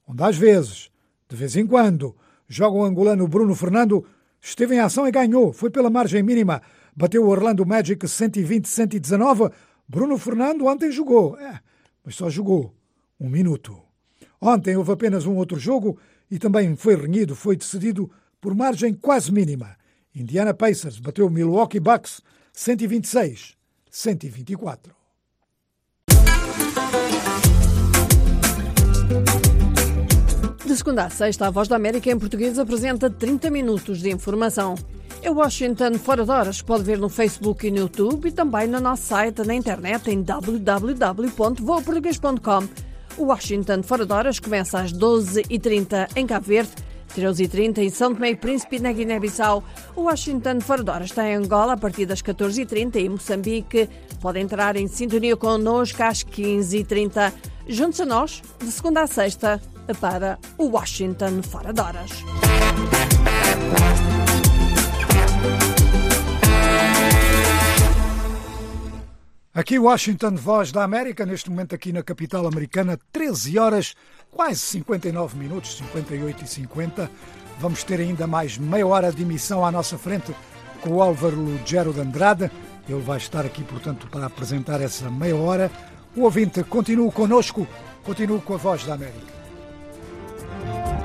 [0.08, 0.93] onde às vezes
[1.34, 2.16] de vez em quando,
[2.48, 4.06] joga o angolano Bruno Fernando,
[4.40, 5.52] esteve em ação e ganhou.
[5.52, 6.62] Foi pela margem mínima.
[6.96, 9.52] Bateu o Orlando Magic 120-119.
[9.90, 11.60] Bruno Fernando ontem jogou, é,
[12.06, 12.72] mas só jogou
[13.20, 13.82] um minuto.
[14.40, 15.98] Ontem houve apenas um outro jogo
[16.30, 19.76] e também foi renhido, foi decidido por margem quase mínima.
[20.14, 22.22] Indiana Pacers bateu Milwaukee Bucks
[22.56, 25.03] 126-124.
[30.66, 34.76] De segunda a sexta, a Voz da América em português apresenta 30 minutos de informação.
[35.22, 36.62] É Washington Fora de Horas.
[36.62, 40.22] Pode ver no Facebook e no YouTube e também no nosso site na internet em
[40.22, 42.64] www.voaportuguês.com.
[43.18, 46.72] O Washington Fora de Horas começa às 12h30 em Cabo Verde,
[47.14, 49.62] 13h30 em São Tomé e Príncipe na Guiné-Bissau.
[49.98, 53.90] O Washington Fora de Horas está em Angola a partir das 14h30 e em Moçambique.
[54.22, 57.34] Pode entrar em sintonia connosco às 15h30.
[57.68, 59.62] Juntos a nós, de segunda a sexta,
[60.00, 62.12] para o Washington fora de horas.
[69.56, 73.94] Aqui Washington, voz da América, neste momento aqui na capital americana, 13 horas,
[74.32, 77.12] quase 59 minutos, 58 e 50.
[77.60, 80.34] Vamos ter ainda mais meia hora de emissão à nossa frente
[80.82, 82.50] com o Álvaro Lugero de Andrade.
[82.90, 85.72] Ele vai estar aqui, portanto, para apresentar essa meia hora.
[86.16, 87.68] O ouvinte continua conosco,
[88.04, 89.33] continua com a voz da América.
[90.64, 91.03] Bye.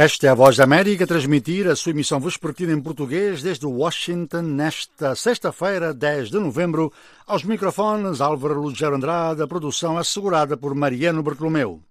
[0.00, 4.42] Esta é a Voz da América transmitir a sua emissão vespertina em português desde Washington
[4.42, 6.92] nesta sexta-feira, 10 de novembro.
[7.26, 11.82] Aos microfones, Álvaro Lugero Andrade, a produção assegurada por Mariano Bartolomeu.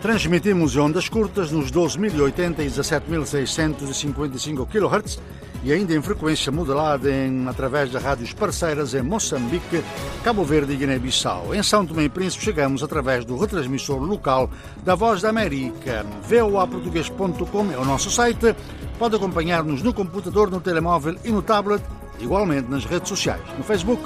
[0.00, 5.18] Transmitimos ondas curtas nos 12.080 e 17.655 kHz
[5.64, 9.82] e ainda em frequência modulada em, através de rádios parceiras em Moçambique,
[10.22, 11.54] Cabo Verde e Guiné-Bissau.
[11.54, 14.50] Em São Tomé e Príncipe chegamos através do retransmissor local
[14.84, 16.04] da Voz da América.
[16.28, 18.54] voaportuguês.com é o nosso site.
[18.98, 21.82] Pode acompanhar-nos no computador, no telemóvel e no tablet,
[22.20, 24.02] igualmente nas redes sociais, no Facebook,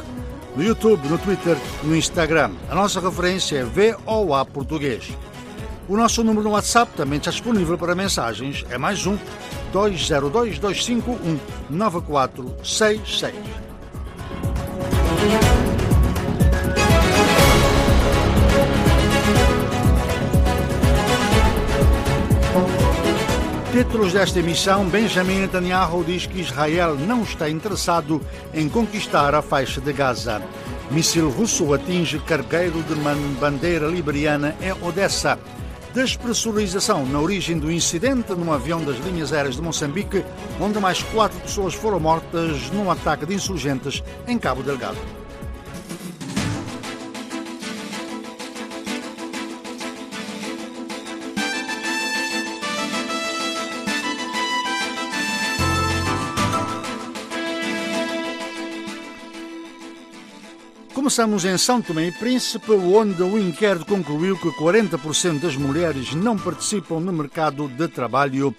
[0.56, 2.52] no YouTube, no Twitter no Instagram.
[2.70, 5.10] A nossa referência é VOA Português.
[5.88, 8.62] O nosso número no WhatsApp também está disponível para mensagens.
[8.68, 9.16] É mais um
[9.72, 13.34] 202 251 9466.
[23.72, 28.20] Títulos desta emissão: Benjamin Netanyahu diz que Israel não está interessado
[28.52, 30.42] em conquistar a faixa de Gaza.
[30.90, 32.94] Míssil russo atinge cargueiro de
[33.40, 35.38] bandeira liberiana em Odessa
[35.94, 40.24] despressurização na origem do incidente num avião das linhas aéreas de Moçambique,
[40.60, 45.17] onde mais quatro pessoas foram mortas num ataque de insurgentes em Cabo Delgado.
[61.18, 66.38] Começamos em São Tomé e Príncipe, onde o inquérito concluiu que 40% das mulheres não
[66.38, 68.54] participam no mercado de trabalho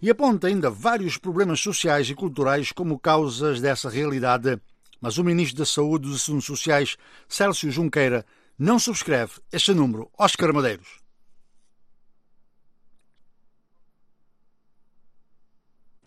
[0.00, 4.56] e aponta ainda vários problemas sociais e culturais como causas dessa realidade.
[5.00, 6.96] Mas o Ministro da Saúde e dos Assuntos Sociais,
[7.28, 8.24] Célcio Junqueira,
[8.56, 10.08] não subscreve este número.
[10.16, 11.05] Oscar Madeiros.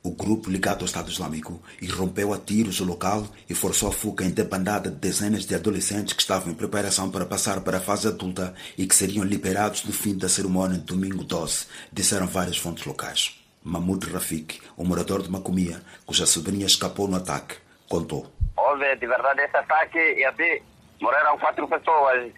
[0.10, 4.26] O grupo ligado ao Estado Islâmico irrompeu a tiros o local e forçou a fuga
[4.26, 8.08] em debandada de dezenas de adolescentes que estavam em preparação para passar para a fase
[8.08, 12.88] adulta e que seriam liberados no fim da cerimônia de domingo 12, disseram várias fontes
[12.88, 13.40] locais.
[13.64, 18.34] Mahmoud Rafik, um morador de Macomia, cuja sobrinha escapou no ataque, contou.
[18.58, 20.60] Houve de verdade esse ataque e assim
[21.00, 22.32] morreram quatro pessoas.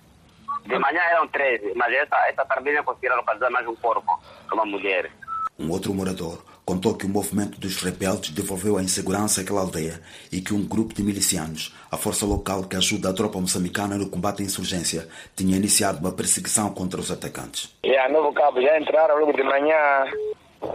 [0.66, 5.10] De manhã eram treze, mas essa, essa tardinha conseguiram localizar mais um corpo, uma mulher.
[5.58, 10.42] Um outro morador contou que o movimento dos rebeldes devolveu a insegurança àquela aldeia e
[10.42, 14.42] que um grupo de milicianos, a força local que ajuda a tropa moçambicana no combate
[14.42, 17.76] à insurgência, tinha iniciado uma perseguição contra os atacantes.
[17.86, 20.06] Yeah, Novo Cabo já entraram logo de manhã.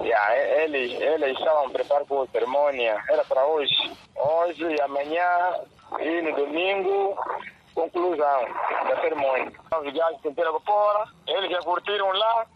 [0.03, 3.03] Yeah, eles, eles estavam preparados para a cerimônia.
[3.09, 3.75] Era para hoje.
[4.17, 5.55] Hoje e amanhã
[6.01, 7.17] e no domingo
[7.77, 8.47] conclusão
[8.89, 9.53] da cerimônia.
[9.79, 12.47] Os viagens se para fora, eles já curtiram lá,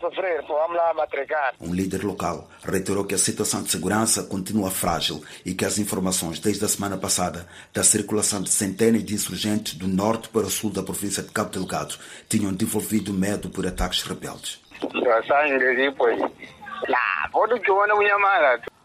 [0.00, 1.54] sofrer, vamos lá matricar.
[1.60, 6.38] Um líder local reiterou que a situação de segurança continua frágil e que as informações
[6.38, 10.70] desde a semana passada da circulação de centenas de insurgentes do norte para o sul
[10.70, 11.96] da província de Cabo Delgado
[12.28, 14.60] tinham desenvolvido medo por ataques rebeldes.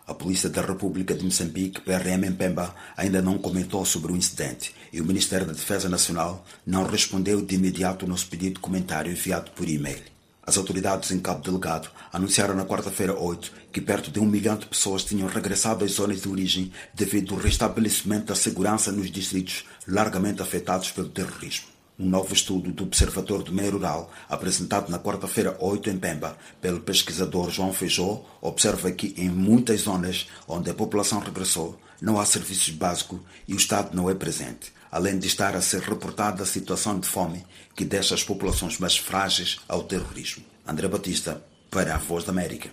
[0.08, 4.76] A Polícia da República de Moçambique, PRM em Pemba, ainda não comentou sobre o incidente
[4.92, 9.12] e o Ministério da Defesa Nacional não respondeu de imediato ao nosso pedido de comentário
[9.12, 10.11] enviado por e-mail.
[10.44, 14.66] As autoridades em Cabo Delgado anunciaram na quarta-feira 8 que perto de um milhão de
[14.66, 20.42] pessoas tinham regressado às zonas de origem devido ao restabelecimento da segurança nos distritos largamente
[20.42, 21.68] afetados pelo terrorismo.
[22.00, 26.80] Um novo estudo do Observador do Meio Rural, apresentado na quarta-feira 8 em Pemba pelo
[26.80, 32.72] pesquisador João Feijó, observa que em muitas zonas onde a população regressou, não há serviços
[32.72, 37.00] básicos e o Estado não é presente, além de estar a ser reportada a situação
[37.00, 40.44] de fome que deixa as populações mais frágeis ao terrorismo.
[40.68, 42.70] André Batista, para a Voz da América.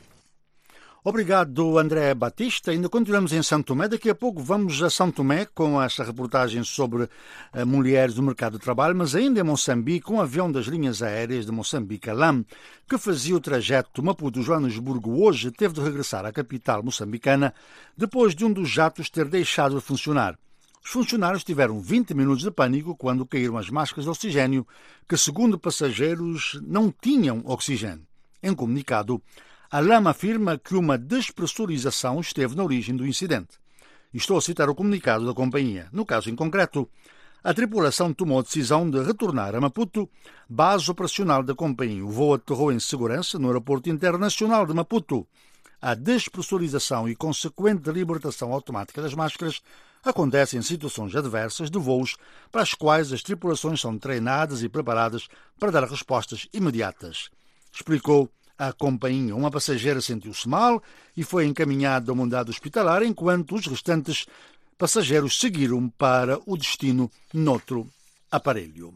[1.05, 2.73] Obrigado, André Batista.
[2.73, 3.89] Ainda continuamos em São Tomé.
[3.89, 7.11] Daqui a pouco vamos a São Tomé com esta reportagem sobre uh,
[7.65, 11.53] mulheres no mercado de trabalho, mas ainda em Moçambique, um avião das linhas aéreas de
[11.53, 12.45] Moçambique, LAM,
[12.89, 17.55] que fazia o trajeto Maputo-Joanesburgo, hoje teve de regressar à capital moçambicana
[17.97, 20.37] depois de um dos jatos ter deixado de funcionar.
[20.85, 24.67] Os funcionários tiveram 20 minutos de pânico quando caíram as máscaras de oxigênio,
[25.09, 28.07] que, segundo passageiros, não tinham oxigênio.
[28.43, 29.23] Em comunicado,
[29.71, 33.59] a LAM afirma que uma despressurização esteve na origem do incidente.
[34.15, 35.89] Estou a citar o comunicado da companhia.
[35.93, 36.89] No caso em concreto,
[37.45, 40.09] a tripulação tomou a decisão de retornar a Maputo,
[40.49, 42.05] base operacional da companhia.
[42.05, 45.27] O voo aterrou em segurança no Aeroporto Internacional de Maputo.
[45.81, 49.61] A despressurização e consequente libertação automática das máscaras
[50.11, 52.17] acontece em situações adversas de voos
[52.51, 55.29] para as quais as tripulações são treinadas e preparadas
[55.59, 57.31] para dar respostas imediatas.
[57.73, 59.37] Explicou a companhia.
[59.37, 60.83] Uma passageira sentiu-se mal
[61.17, 64.27] e foi encaminhada a uma unidade hospitalar, enquanto os restantes
[64.77, 67.89] passageiros seguiram para o destino noutro
[68.31, 68.95] aparelho.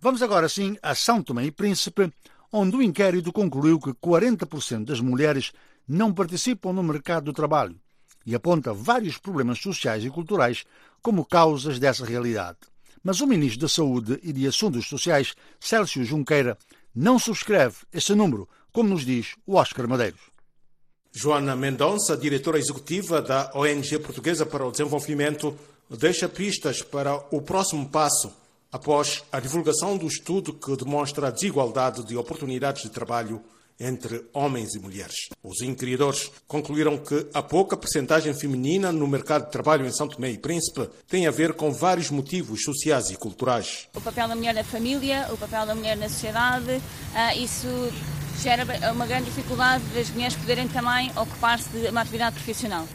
[0.00, 2.12] Vamos agora sim a São Tomé e Príncipe,
[2.52, 5.52] onde o inquérito concluiu que 40% das mulheres
[5.86, 7.78] não participam no mercado do trabalho
[8.28, 10.66] e aponta vários problemas sociais e culturais
[11.00, 12.58] como causas dessa realidade.
[13.02, 16.58] Mas o Ministro da Saúde e de Assuntos Sociais, Célcio Junqueira,
[16.94, 20.20] não subscreve esse número, como nos diz o Oscar Madeiros.
[21.10, 25.58] Joana Mendonça, diretora executiva da ONG Portuguesa para o Desenvolvimento,
[25.88, 28.30] deixa pistas para o próximo passo
[28.70, 33.40] após a divulgação do estudo que demonstra a desigualdade de oportunidades de trabalho
[33.80, 35.28] entre homens e mulheres.
[35.42, 40.30] Os inquiridores concluíram que a pouca percentagem feminina no mercado de trabalho em São Tomé
[40.30, 43.88] e Príncipe tem a ver com vários motivos sociais e culturais.
[43.94, 46.80] O papel da mulher na família, o papel da mulher na sociedade,
[47.14, 47.68] ah, isso
[48.42, 52.86] gera uma grande dificuldade das mulheres poderem também ocupar-se de uma atividade profissional.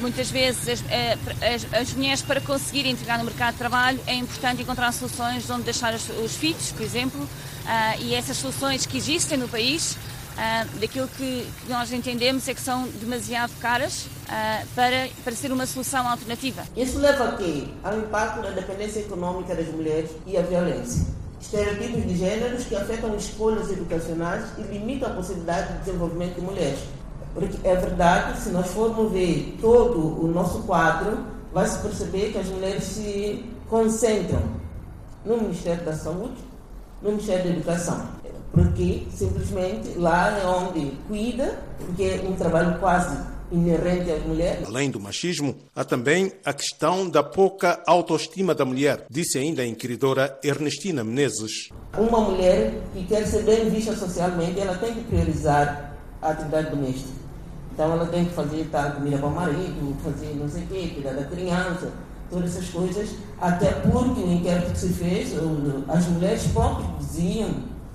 [0.00, 1.18] Muitas vezes as, eh,
[1.54, 5.52] as, as, mulheres para conseguirem entrar no mercado de trabalho é importante encontrar soluções de
[5.52, 9.96] onde deixar os, os filhos, por exemplo, uh, e essas soluções que existem no país
[10.36, 15.64] Uh, daquilo que, nós entendemos é que são demasiado caras uh, para, para ser uma
[15.64, 16.62] solução alternativa.
[16.76, 17.64] Isso leva a quê?
[17.82, 21.06] Ao impacto da dependência econômica das mulheres e à violência.
[21.40, 26.80] Estereotipos de gêneros que afetam escolhas educacionais e limitam a possibilidade de desenvolvimento de mulheres.
[27.32, 31.18] Porque é verdade, se nós formos ver todo o nosso quadro,
[31.50, 34.42] vai se perceber que as mulheres se concentram
[35.24, 36.36] no Ministério da Saúde,
[37.00, 38.15] no Ministério da Educação
[38.52, 43.16] porque simplesmente lá é onde cuida, porque é um trabalho quase
[43.50, 44.66] inerente às mulheres.
[44.66, 49.66] Além do machismo, há também a questão da pouca autoestima da mulher, disse ainda a
[49.66, 51.68] inquiridora Ernestina Menezes.
[51.96, 57.26] Uma mulher que quer ser bem vista socialmente, ela tem que priorizar a atividade doméstica.
[57.72, 60.90] Então ela tem que fazer tal comida para o marido, fazer não sei o quê,
[60.94, 61.92] cuidar da criança,
[62.30, 65.32] todas essas coisas, até porque o inquérito que se fez,
[65.88, 67.50] as mulheres próprias diziam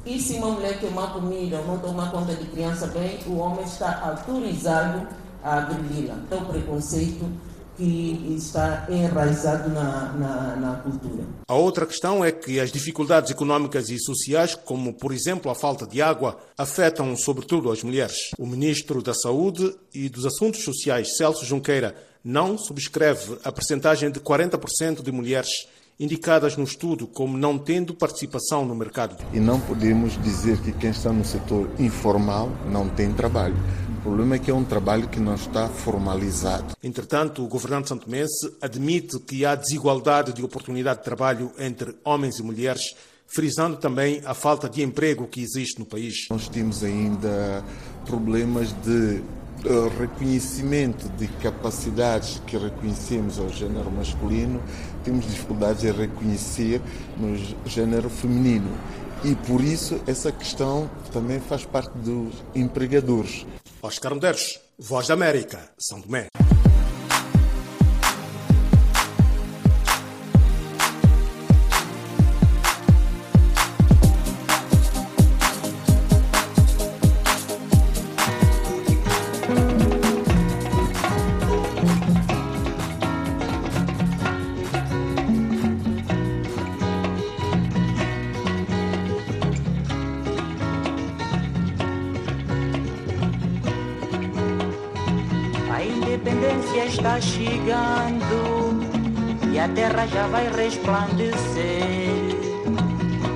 [0.06, 3.64] e se uma mulher queimar comida ou não tomar conta de criança bem, o homem
[3.64, 5.08] está autorizado
[5.44, 6.18] a agredi-la.
[6.30, 7.26] É o preconceito
[7.78, 11.24] que está enraizado na, na, na, cultura.
[11.48, 15.88] A outra questão é que as dificuldades econômicas e sociais, como por exemplo a falta
[15.88, 18.32] de água, afetam sobretudo as mulheres.
[18.38, 24.20] O ministro da Saúde e dos Assuntos Sociais, Celso Junqueira, não subscreve a percentagem de
[24.20, 25.68] 40% de mulheres
[26.02, 29.16] indicadas no estudo como não tendo participação no mercado.
[29.32, 33.56] E não podemos dizer que quem está no setor informal não tem trabalho.
[34.00, 36.76] O problema é que é um trabalho que não está formalizado.
[36.84, 42.44] Entretanto, o governante santomense admite que há desigualdade de oportunidade de trabalho entre homens e
[42.44, 42.96] mulheres,
[43.28, 46.26] frisando também a falta de emprego que existe no país.
[46.32, 47.64] Nós temos ainda
[48.08, 49.22] problemas de
[49.64, 54.60] eh, reconhecimento de capacidades que reconhecemos ao género masculino,
[55.04, 56.82] temos dificuldades em reconhecer
[57.18, 57.36] no
[57.68, 58.70] género feminino.
[59.24, 63.46] E por isso essa questão também faz parte dos empregadores.
[63.82, 66.28] Oscar Medeiros, Voz da América, São Tomé.
[100.64, 102.06] Resplandecer.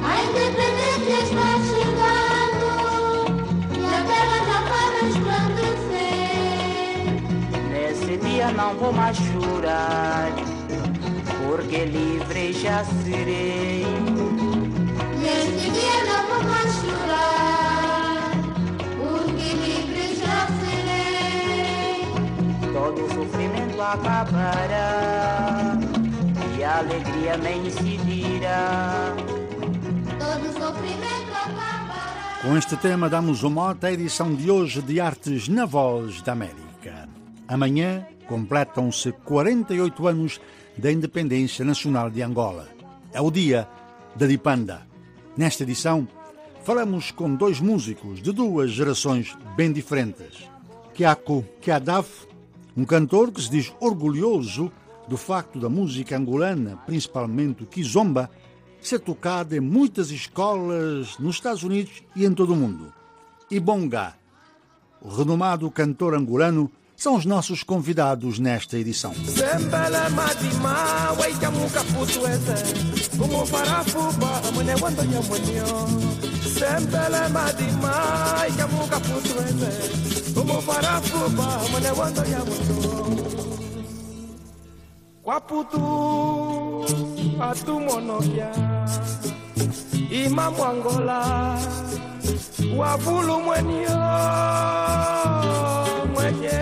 [0.03, 2.69] A independência está chegando
[3.73, 6.05] e a terra já vai resplandecer.
[7.71, 10.31] Nesse dia não vou mais chorar,
[11.47, 13.85] porque livre já serei.
[15.19, 18.31] Nesse dia não vou mais chorar,
[18.99, 22.05] porque livre já serei.
[22.71, 25.15] Todo sofrimento acabará
[26.65, 29.15] a alegria me incidirá.
[30.19, 32.39] Todo sofrimento acabará.
[32.41, 36.31] Com este tema damos o mote à edição de hoje de Artes na Voz da
[36.31, 37.07] América.
[37.47, 40.41] Amanhã completam-se 48 anos
[40.75, 42.67] da independência nacional de Angola.
[43.13, 43.67] É o dia
[44.15, 44.87] da Dipanda.
[45.37, 46.07] Nesta edição,
[46.63, 50.49] falamos com dois músicos de duas gerações bem diferentes.
[50.95, 52.25] Kiako Kiadaf,
[52.75, 54.71] um cantor que se diz orgulhoso
[55.07, 58.29] do facto da música angolana, principalmente o kizomba,
[58.81, 62.93] ser tocada em muitas escolas nos Estados Unidos e em todo o mundo.
[63.49, 64.15] E Bonga,
[65.01, 69.13] o renomado cantor angolano, são os nossos convidados nesta edição.
[85.25, 86.85] Kwaputu
[87.41, 88.49] atumonokya
[90.11, 91.19] imamu Angola
[92.77, 93.97] wavulu mwenio
[96.13, 96.59] mwenye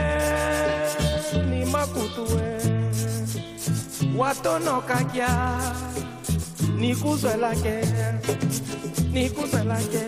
[1.49, 2.57] ni makutue.
[4.17, 5.29] Watonokakya
[6.79, 7.81] nikuzwelake
[9.13, 10.03] nikuzwelake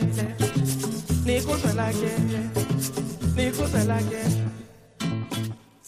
[1.25, 2.11] nikuzwelake
[3.35, 4.21] nikuzwelake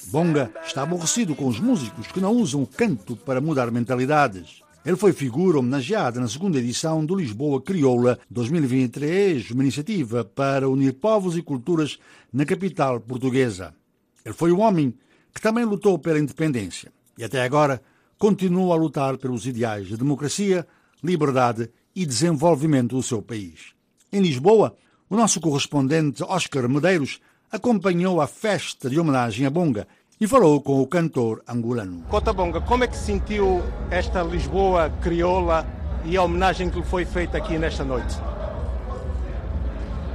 [0.09, 4.61] Bonga está aborrecido com os músicos que não usam o canto para mudar mentalidades.
[4.85, 10.93] Ele foi figura homenageada na segunda edição do Lisboa Crioula 2023, uma iniciativa para unir
[10.93, 11.99] povos e culturas
[12.31, 13.75] na capital portuguesa.
[14.23, 14.93] Ele foi o homem
[15.35, 17.81] que também lutou pela independência e até agora
[18.17, 20.65] continua a lutar pelos ideais de democracia,
[21.03, 23.73] liberdade e desenvolvimento do seu país.
[24.09, 24.73] Em Lisboa,
[25.09, 27.19] o nosso correspondente Oscar Medeiros
[27.51, 29.87] acompanhou a festa de homenagem a Bonga
[30.19, 32.03] e falou com o cantor angolano.
[32.09, 35.65] Cota Bonga, como é que sentiu esta Lisboa crioula
[36.03, 38.17] e a homenagem que lhe foi feita aqui nesta noite?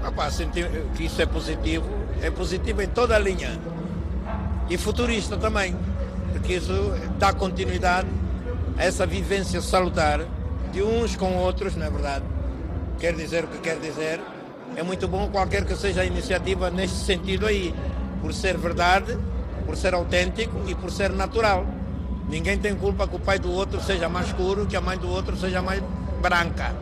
[0.07, 0.65] Opa, senti
[0.97, 1.87] que isso é positivo,
[2.21, 3.59] é positivo em toda a linha
[4.69, 5.77] e futurista também,
[6.33, 6.73] porque isso
[7.19, 8.09] dá continuidade
[8.77, 10.21] a essa vivência salutar
[10.73, 12.25] de uns com outros, não é verdade?
[12.99, 14.21] Quer dizer o que quer dizer,
[14.77, 17.75] é muito bom qualquer que seja a iniciativa neste sentido aí,
[18.21, 19.19] por ser verdade,
[19.67, 21.67] por ser autêntico e por ser natural.
[22.29, 25.09] Ninguém tem culpa que o pai do outro seja mais escuro, que a mãe do
[25.09, 25.83] outro seja mais
[26.21, 26.75] branca.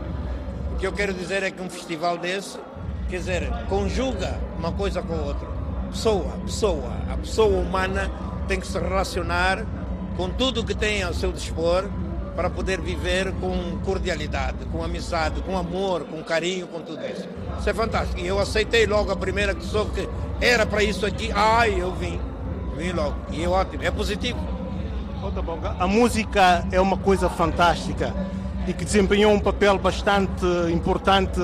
[0.72, 2.58] O que eu quero dizer é que um festival desse,
[3.08, 5.48] quer dizer, conjuga uma coisa com a outra.
[5.90, 8.10] Pessoa, pessoa, a pessoa humana
[8.46, 9.66] tem que se relacionar
[10.16, 11.88] com tudo que tem ao seu dispor
[12.34, 17.28] para poder viver com cordialidade, com amizade, com amor, com carinho, com tudo isso.
[17.58, 18.20] Isso é fantástico.
[18.20, 20.08] E eu aceitei logo a primeira que soube que
[20.40, 21.30] era para isso aqui.
[21.34, 22.20] Ai, eu vim.
[22.76, 23.16] Vim logo.
[23.30, 24.38] E é ótimo, é positivo.
[25.78, 28.14] A música é uma coisa fantástica
[28.66, 31.40] e que desempenhou um papel bastante importante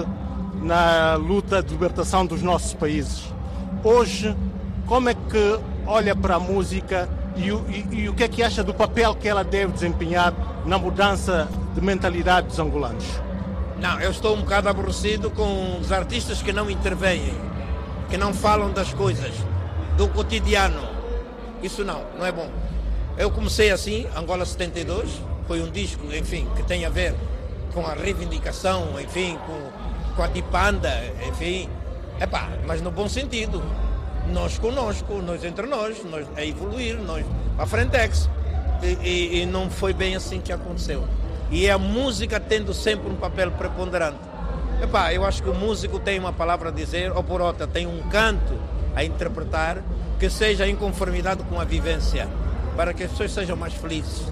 [0.62, 3.24] na luta de libertação dos nossos países.
[3.84, 4.34] Hoje,
[4.86, 8.64] como é que olha para a música e, e, e, o que é que acha
[8.64, 10.32] do papel que ela deve desempenhar
[10.64, 13.04] na mudança de mentalidade dos angolanos?
[13.78, 17.34] Não, eu estou um bocado aborrecido com os artistas que não intervêm,
[18.08, 19.34] que não falam das coisas,
[19.98, 20.80] do cotidiano.
[21.62, 22.50] Isso não, não é bom.
[23.18, 27.14] Eu comecei assim, Angola 72, foi um disco, enfim, que tem a ver
[27.74, 30.90] com a reivindicação, enfim, com, com a dipanda,
[31.28, 31.68] enfim.
[32.18, 33.62] Epá, mas no bom sentido
[34.32, 37.24] nós conosco, nós entre nós, nós a evoluir, nós
[37.58, 38.28] a Frentex.
[38.82, 41.04] E, e, e, não foi bem assim que aconteceu.
[41.50, 44.18] E a música tendo sempre um papel preponderante.
[44.82, 47.86] Epá, eu acho que o músico tem uma palavra a dizer, ou por outra, tem
[47.86, 48.58] um canto
[48.94, 49.82] a interpretar
[50.18, 52.28] que seja em conformidade com a vivência,
[52.76, 54.30] para que as pessoas sejam mais felizes.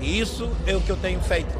[0.00, 1.56] E isso é o que eu tenho feito.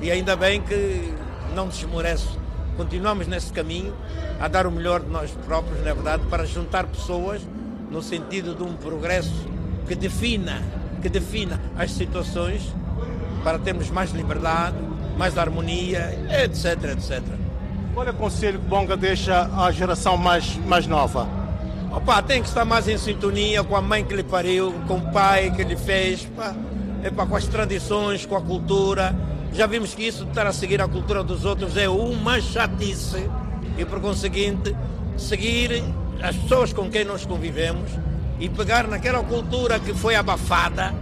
[0.00, 1.12] E ainda bem que
[1.54, 2.39] não desmoreço
[2.76, 3.92] continuamos nesse caminho
[4.40, 7.42] a dar o melhor de nós próprios, na verdade, para juntar pessoas
[7.90, 9.46] no sentido de um progresso
[9.86, 10.62] que defina,
[11.02, 12.62] que defina as situações
[13.42, 14.76] para termos mais liberdade,
[15.16, 17.22] mais harmonia, etc, etc.
[17.92, 21.28] Qual é o conselho que Bonga deixa à geração mais, mais nova?
[21.92, 25.12] Opa, tem que estar mais em sintonia com a mãe que lhe pariu, com o
[25.12, 26.54] pai que lhe fez, pá,
[27.02, 29.14] epa, com as tradições, com a cultura
[29.52, 33.28] já vimos que isso de estar a seguir a cultura dos outros é uma chatice
[33.76, 34.74] e, por conseguinte,
[35.16, 35.82] seguir
[36.22, 37.90] as pessoas com quem nós convivemos
[38.38, 40.94] e pegar naquela cultura que foi abafada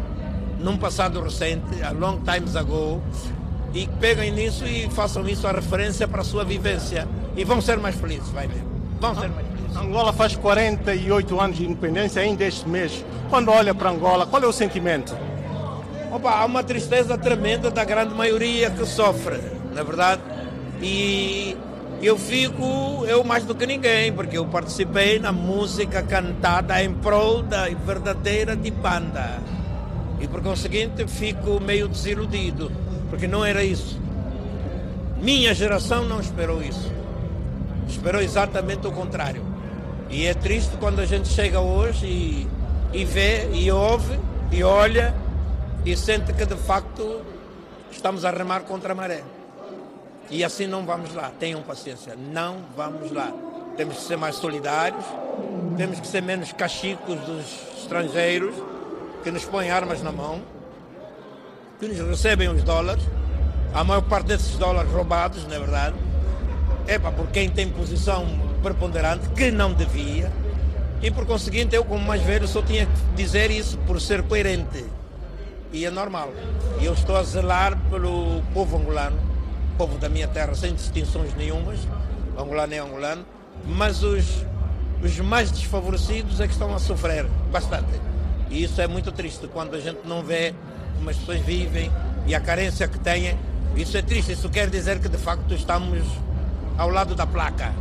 [0.59, 3.01] num passado recente, a long times ago,
[3.72, 7.07] e peguem nisso e façam isso a referência para a sua vivência.
[7.36, 8.64] E vão ser mais felizes, vai ver.
[9.01, 9.76] Vão ser mais felizes.
[9.76, 13.05] Angola faz 48 anos de independência ainda este mês.
[13.30, 15.14] Quando olha para Angola, qual é o sentimento?
[16.11, 19.38] Opa, há uma tristeza tremenda da grande maioria que sofre,
[19.74, 20.22] na verdade.
[20.80, 21.54] E
[22.00, 27.42] eu fico, eu mais do que ninguém, porque eu participei na música cantada em prol
[27.42, 29.38] da verdadeira de banda.
[30.18, 32.72] E por conseguinte fico meio desiludido,
[33.11, 34.00] porque não era isso.
[35.20, 36.90] Minha geração não esperou isso.
[37.86, 39.42] Esperou exatamente o contrário.
[40.09, 42.48] E é triste quando a gente chega hoje e,
[42.94, 44.18] e vê, e ouve,
[44.50, 45.14] e olha
[45.85, 47.22] e sente que de facto
[47.91, 49.22] estamos a remar contra a maré.
[50.31, 53.33] E assim não vamos lá, tenham paciência, não vamos lá.
[53.76, 55.05] Temos que ser mais solidários,
[55.76, 57.45] temos que ser menos cachicos dos
[57.79, 58.55] estrangeiros
[59.22, 60.43] que nos põem armas na mão,
[61.79, 63.05] que nos recebem os dólares,
[63.72, 65.97] a maior parte desses dólares roubados, na é verdade,
[66.87, 68.26] é para por quem tem posição
[68.62, 70.33] preponderante, que não devia,
[71.01, 74.85] e por conseguinte eu como mais velho só tinha que dizer isso por ser coerente.
[75.73, 76.33] E é normal.
[76.81, 79.19] E eu estou a zelar pelo povo angolano,
[79.77, 81.79] povo da minha terra, sem distinções nenhumas,
[82.37, 83.25] angolano é angolano,
[83.66, 84.45] mas os,
[85.03, 88.01] os mais desfavorecidos é que estão a sofrer bastante.
[88.51, 90.55] E isso é muito triste quando a gente não vê
[90.97, 91.93] como as pessoas vivem
[92.27, 93.37] e a carência que têm.
[93.77, 96.03] Isso é triste, isso quer dizer que de facto estamos
[96.79, 97.73] ao lado da placa,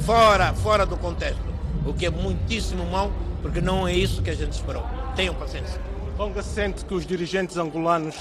[0.00, 1.42] fora, fora do contexto,
[1.84, 3.12] o que é muitíssimo mau,
[3.42, 4.84] porque não é isso que a gente esperou.
[5.14, 5.80] Tenham paciência.
[6.18, 8.16] Bonga sente que os dirigentes angolanos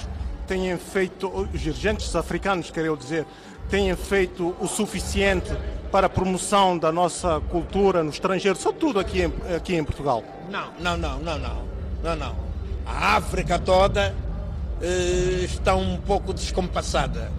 [0.45, 3.25] tenham feito, os dirigentes africanos, quero dizer,
[3.71, 5.51] tenham feito o suficiente
[5.91, 10.23] para a promoção da nossa cultura no estrangeiro, sobretudo aqui em, aqui em Portugal?
[10.47, 11.63] Não, não, não, não, não,
[12.03, 12.35] não, não.
[12.85, 14.15] A África toda
[14.79, 17.31] eh, está um pouco descompassada,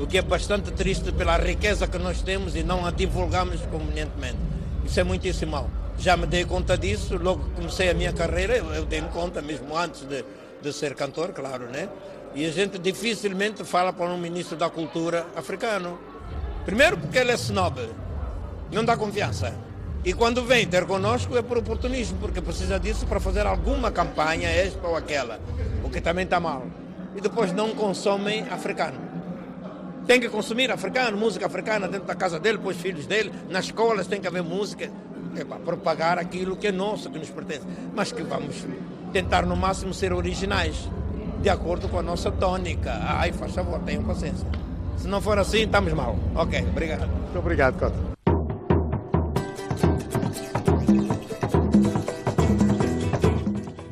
[0.00, 4.38] o que é bastante triste pela riqueza que nós temos e não a divulgamos convenientemente.
[4.84, 5.70] Isso é muitíssimo mal.
[5.98, 9.76] Já me dei conta disso, logo comecei a minha carreira, eu, eu dei conta, mesmo
[9.76, 10.24] antes de,
[10.60, 11.88] de ser cantor, claro, né?
[12.34, 15.98] E a gente dificilmente fala para um ministro da cultura africano.
[16.64, 17.78] Primeiro porque ele é snob,
[18.72, 19.54] não dá confiança.
[20.04, 24.48] E quando vem ter conosco é por oportunismo, porque precisa disso para fazer alguma campanha,
[24.48, 25.38] esta ou aquela,
[25.84, 26.66] o que também está mal.
[27.14, 28.98] E depois não consomem africano.
[30.06, 33.66] Tem que consumir africano, música africana dentro da casa dele, para os filhos dele, nas
[33.66, 34.90] escolas tem que haver música,
[35.40, 37.66] é para propagar aquilo que é nosso, que nos pertence.
[37.94, 38.66] Mas que vamos
[39.12, 40.88] tentar no máximo ser originais
[41.40, 42.92] de acordo com a nossa tônica.
[43.02, 44.46] Ai, faz favor, tenham paciência.
[44.96, 46.16] Se não for assim, estamos mal.
[46.34, 47.08] Ok, obrigado.
[47.08, 48.12] Muito obrigado, Cota.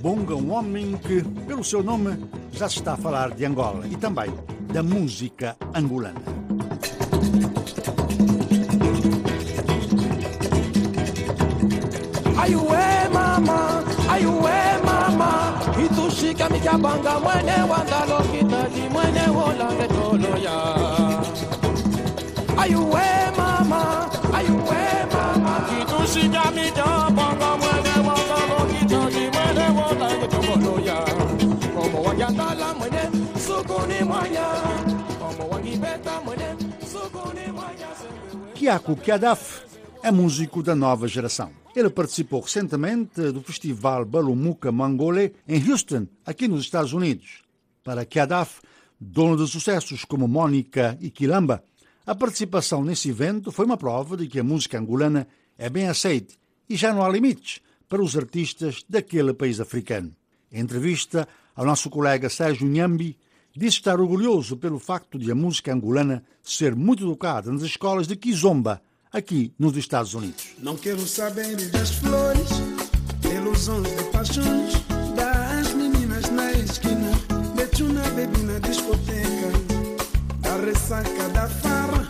[0.00, 2.16] Bonga, um homem que, pelo seu nome,
[2.52, 4.32] já se está a falar de Angola e também
[4.72, 6.39] da música angolana.
[12.48, 15.60] Ué, mama, ué, mama?
[15.84, 20.52] itushika mikabanga mwene wandalo kitaji mwene wolange toloya
[22.58, 23.02] ayuwe
[23.36, 24.10] mama?
[24.34, 24.82] Ayuwe
[25.12, 25.60] mama?
[25.82, 30.96] Itushika mikabanga mwene wandalo kitaji mwene wolange toloya
[31.76, 33.02] como wanyandala mwene
[33.46, 34.46] sukuni mwanya.
[35.18, 36.46] Como wangibeta mwene
[36.92, 39.69] sukuni mwanya Kiadaf
[40.02, 41.50] é músico da nova geração.
[41.76, 47.42] Ele participou recentemente do festival Balumuca Mangole em Houston, aqui nos Estados Unidos.
[47.84, 48.60] Para Kiadaf,
[48.98, 51.62] dono de sucessos como Mônica e Quilamba,
[52.06, 55.28] a participação nesse evento foi uma prova de que a música angolana
[55.58, 56.38] é bem aceite
[56.68, 60.12] e já não há limites para os artistas daquele país africano.
[60.50, 63.18] Em entrevista ao nosso colega Sérgio Nhambi,
[63.54, 68.16] disse estar orgulhoso pelo facto de a música angolana ser muito educada nas escolas de
[68.16, 68.80] Kizomba,
[69.12, 70.54] aqui nos Estados Unidos.
[70.58, 72.48] Não quero saber das flores,
[73.24, 74.74] ilusões de paixões,
[75.14, 77.10] das meninas na esquina,
[77.54, 79.50] de chuna bebi na discoteca,
[80.40, 82.06] da ressaca da farra,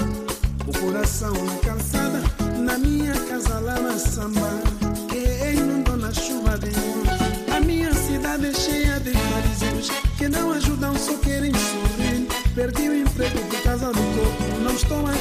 [0.66, 2.22] o coração na calçada,
[2.58, 4.60] na minha casa lá na samba,
[5.08, 7.56] que inundou na chuva de hoje.
[7.56, 9.88] A minha cidade é cheia de fariseus,
[10.18, 12.28] que não ajudam, só querem sorrir.
[12.54, 15.19] Perdi o emprego por causa do corpo, não estou a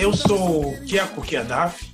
[0.00, 1.92] Eu sou Kiako Kiadaf,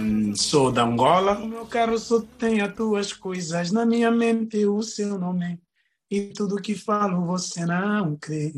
[0.00, 1.38] um, sou da Angola.
[1.38, 5.60] O meu carro só tem as tuas coisas, na minha mente o seu nome.
[6.10, 8.54] E tudo que falo você não crê.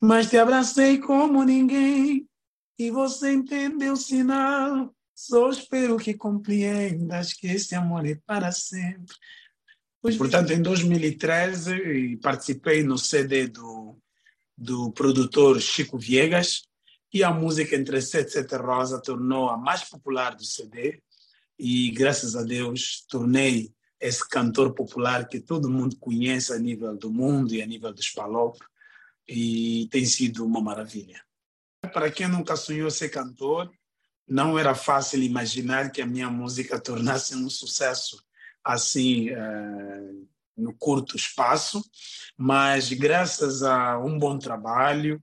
[0.00, 2.26] Mas te abracei como ninguém,
[2.78, 4.90] e você entendeu o sinal.
[5.14, 9.14] Só espero que compreendas que esse amor é para sempre.
[10.16, 13.98] Portanto, em 2013, participei no CD do,
[14.56, 16.62] do produtor Chico Viegas,
[17.14, 21.00] e a música Entre Sete e Sete Rosa tornou a mais popular do CD
[21.56, 27.12] e, graças a Deus, tornei esse cantor popular que todo mundo conhece a nível do
[27.12, 28.68] mundo e a nível dos palopros
[29.28, 31.22] e tem sido uma maravilha.
[31.92, 33.70] Para quem nunca sonhou ser cantor,
[34.26, 38.20] não era fácil imaginar que a minha música tornasse um sucesso
[38.64, 41.80] assim uh, no curto espaço,
[42.36, 45.22] mas graças a um bom trabalho,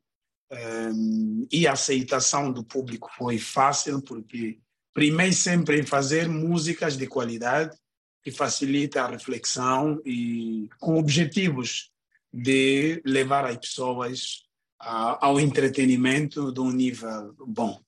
[0.51, 4.59] um, e a aceitação do público foi fácil, porque
[4.93, 7.77] primei sempre em fazer músicas de qualidade
[8.21, 11.89] que facilita a reflexão e com objetivos
[12.33, 14.43] de levar as pessoas
[14.79, 17.81] a, ao entretenimento de um nível bom.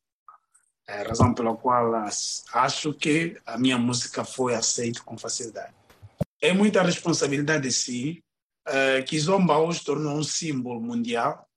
[0.88, 5.74] É a razão pela qual acho que a minha música foi aceita com facilidade.
[6.42, 8.22] É muita responsabilidade, sim,
[9.08, 11.48] que Zomba hoje tornou um símbolo mundial,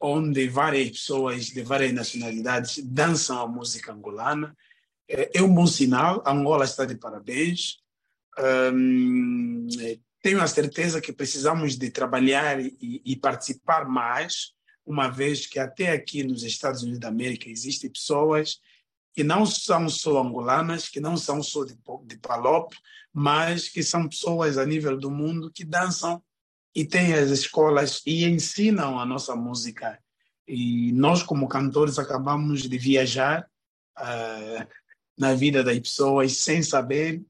[0.00, 4.56] onde várias pessoas de várias nacionalidades dançam a música angolana.
[5.08, 7.78] É, é um bom sinal, a Angola está de parabéns.
[8.72, 9.66] Um,
[10.22, 14.52] tenho a certeza que precisamos de trabalhar e, e, participar mais,
[14.84, 18.60] uma vez que até aqui nos Estados Unidos da América existem pessoas
[19.14, 22.72] que não são só angolanas, que não são só de, de Palop,
[23.12, 26.22] mas que são pessoas a nível do mundo que dançam
[26.78, 29.98] e têm as escolas e ensinam a nossa música.
[30.46, 33.44] E nós, como cantores, acabamos de viajar
[33.98, 34.68] uh,
[35.18, 37.20] na vida das pessoas sem saber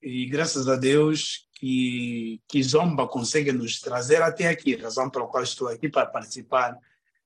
[0.00, 5.42] e graças a Deus que, que Zomba consegue nos trazer até aqui, razão pela qual
[5.42, 6.78] estou aqui para participar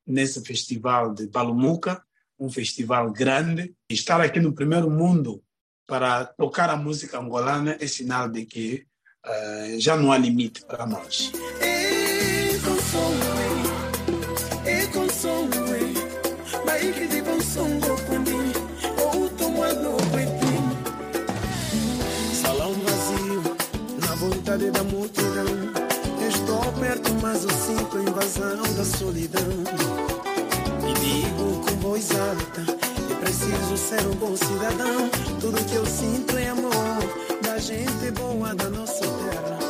[0.07, 2.03] nesse festival de Balumuca,
[2.39, 3.75] um festival grande.
[3.91, 5.43] Estar aqui no primeiro mundo
[5.87, 8.87] para tocar a música angolana é sinal de que
[9.27, 11.31] uh, já não há limite para nós.
[34.39, 35.09] Cidadão.
[35.41, 36.73] Tudo que eu sinto é amor
[37.43, 39.68] da gente boa da nossa terra.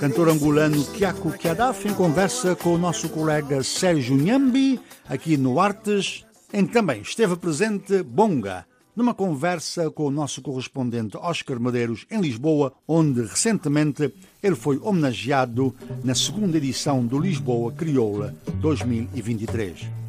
[0.00, 6.24] Cantor angolano Kiako Kiadaf em conversa com o nosso colega Sérgio Nhambi, aqui no Artes,
[6.52, 12.20] em que também esteve presente Bonga numa conversa com o nosso correspondente Oscar Medeiros em
[12.20, 15.74] Lisboa, onde recentemente ele foi homenageado
[16.04, 20.01] na segunda edição do Lisboa Crioula 2023.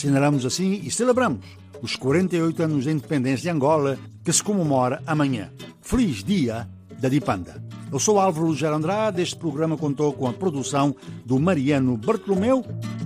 [0.00, 1.44] Assinalamos assim e celebramos
[1.82, 5.50] os 48 anos da independência de Angola, que se comemora amanhã.
[5.82, 6.66] Feliz Dia
[6.98, 7.62] da Dipanda.
[7.92, 9.20] Eu sou Álvaro Lugero Andrade.
[9.20, 10.96] Este programa contou com a produção
[11.26, 12.64] do Mariano Bartolomeu.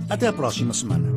[0.09, 1.09] Até a próxima semana.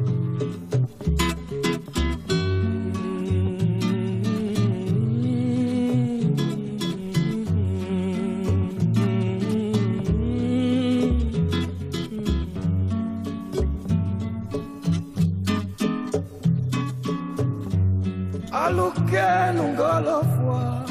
[19.98, 20.84] à la fois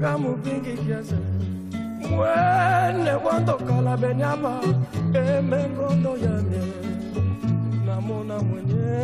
[0.00, 1.14] Gamu pingi kiasi
[2.10, 4.60] Mwene wando kala benyama
[5.14, 6.62] Eme ngondo yane
[7.86, 8.98] Namona mwenye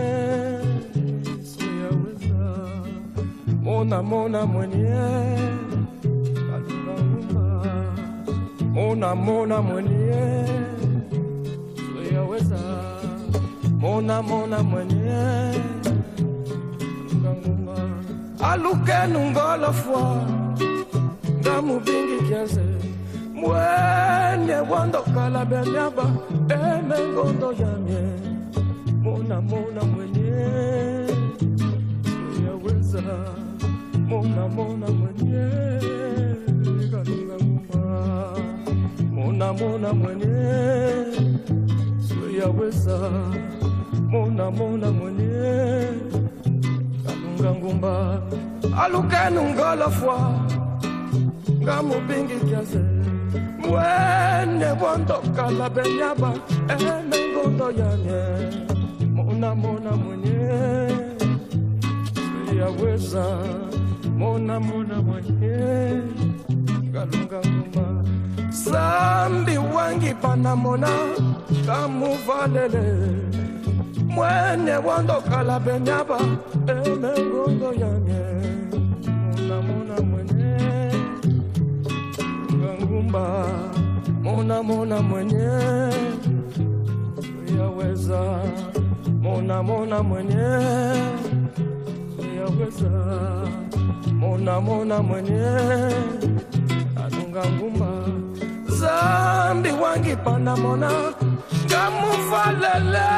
[1.42, 2.42] Siyaweza
[3.62, 4.94] Mona mona mwenye
[6.48, 7.66] Kaduna wumba
[8.74, 10.46] Mona mona mwenye
[11.76, 12.58] Siyaweza
[13.80, 15.24] Mona mona mwenye
[18.54, 20.02] alukenungolofwa
[21.40, 22.64] ngamubingi kiaze
[23.34, 26.06] mwene wandokala benyaba
[26.48, 28.02] emengondo yamye
[29.02, 30.30] mona mona mwenye.
[32.46, 33.02] Yaweza.
[34.08, 35.46] Mona mona mwenye.
[36.90, 37.82] Kalunga nguma
[39.12, 40.34] mona mona mwenye.
[42.40, 42.98] Yaweza.
[44.10, 45.34] Mona mona mwenye
[47.44, 48.22] kalunga ngumba
[48.82, 50.16] alukenungolofwa
[51.62, 52.80] ngamubingi kiaze
[53.58, 56.32] mwene wondokala benyaba
[56.72, 58.22] emengondo yanye.
[59.14, 60.88] Mona mona mwenye.
[62.58, 63.24] Yaweza
[64.18, 66.02] mona mona mwenye.
[66.92, 68.04] Kalunga nguma
[68.50, 70.88] sambi wangi panamona
[71.66, 72.84] kamuvalele
[74.14, 76.18] mwene wondokala benyaba
[76.68, 78.22] emengondo yanye
[79.36, 80.54] mona mona mwenye.
[82.82, 83.24] Ngumba
[84.22, 85.48] mona mona mwenye.
[87.58, 88.20] Yaweza
[89.22, 90.48] mona mona mwenye.
[92.38, 92.92] Yaweza
[94.20, 95.46] mona mona mwenye.
[97.04, 97.90] Anunga ngumba
[98.66, 100.90] zambi wangi pana mona.
[101.70, 103.08] Kamufalele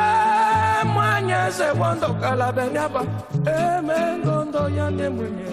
[1.27, 3.03] mwanyeze wandokala benyaba
[3.59, 5.51] emengondo yane mwenye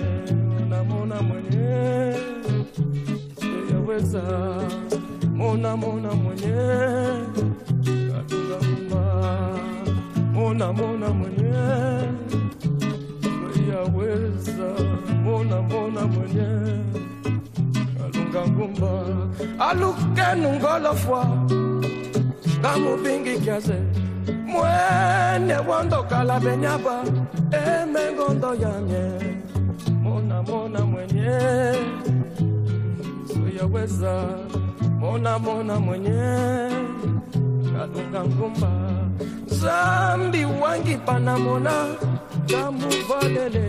[0.70, 2.16] mona mona mwenye
[3.72, 4.22] yaweza
[5.38, 6.56] mona mona mwenye
[8.12, 9.04] kalunga ngumba
[10.34, 11.54] mona mona mwenye
[13.72, 14.70] yaweza
[15.24, 16.48] mona mona mwenye
[17.98, 18.92] kalunga ngumba
[19.70, 21.26] alukenu ngolofwa
[22.60, 23.78] ngamubingi kyaze
[24.54, 26.96] mwene wandokala benyaba
[27.66, 29.04] emengondo yamye
[30.04, 31.38] mona mona mwenye
[33.34, 34.14] suyaweza
[35.00, 36.22] mona mona mwenye
[37.74, 38.72] kalunga ngumba
[39.48, 41.74] zambi wangi panamona
[42.52, 43.68] kamuvalele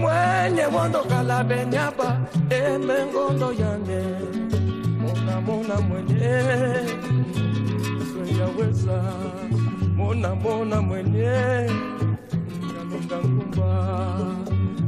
[0.00, 2.08] mwenye wandokala benyaba
[2.50, 4.02] emengondo yamye
[5.00, 6.36] mona mona mwenye
[8.46, 9.02] yaweza
[9.96, 11.32] mona mona mwenye.
[12.74, 13.68] Kalunga ngumba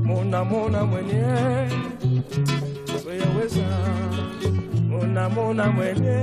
[0.05, 1.23] mona mona mwenye.
[3.21, 3.69] Yaweza
[4.89, 6.19] mona mona mwenye.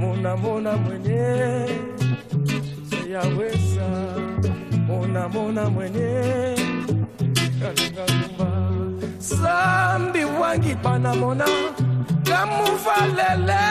[0.00, 1.66] Mona mona mwenye.
[3.12, 3.88] Yaweza
[4.86, 6.22] mona mona mwenye.
[7.60, 8.50] Kalunga ngumba
[9.18, 11.44] zambi wangi panamona
[12.24, 13.64] kamuvalele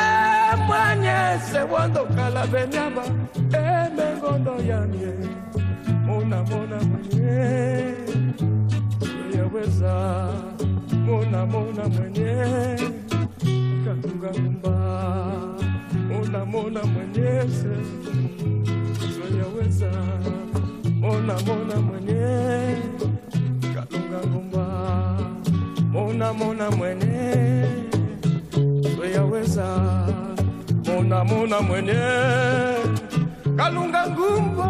[0.67, 1.17] mwenye
[1.51, 3.03] sewondokala benyaba
[3.63, 5.13] emengondo yamye
[6.05, 7.93] mona mona mwenye
[9.37, 9.93] yaweza
[11.05, 12.33] mona mona mwenye
[13.85, 14.75] katunga ngumba
[16.09, 17.29] mona mona mwenye
[19.39, 19.91] yaweza
[21.01, 22.77] mona mona mwenye
[23.75, 24.65] katunga ngumba
[25.91, 27.33] mona mona mwenye
[29.57, 30.07] yaweza
[30.85, 31.93] mona mona mwenye.
[33.57, 34.69] Kalunga ngumba.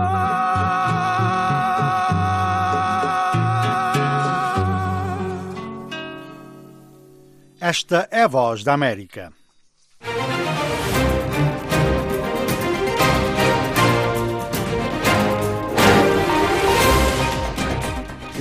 [7.61, 9.31] Esta é a voz da América.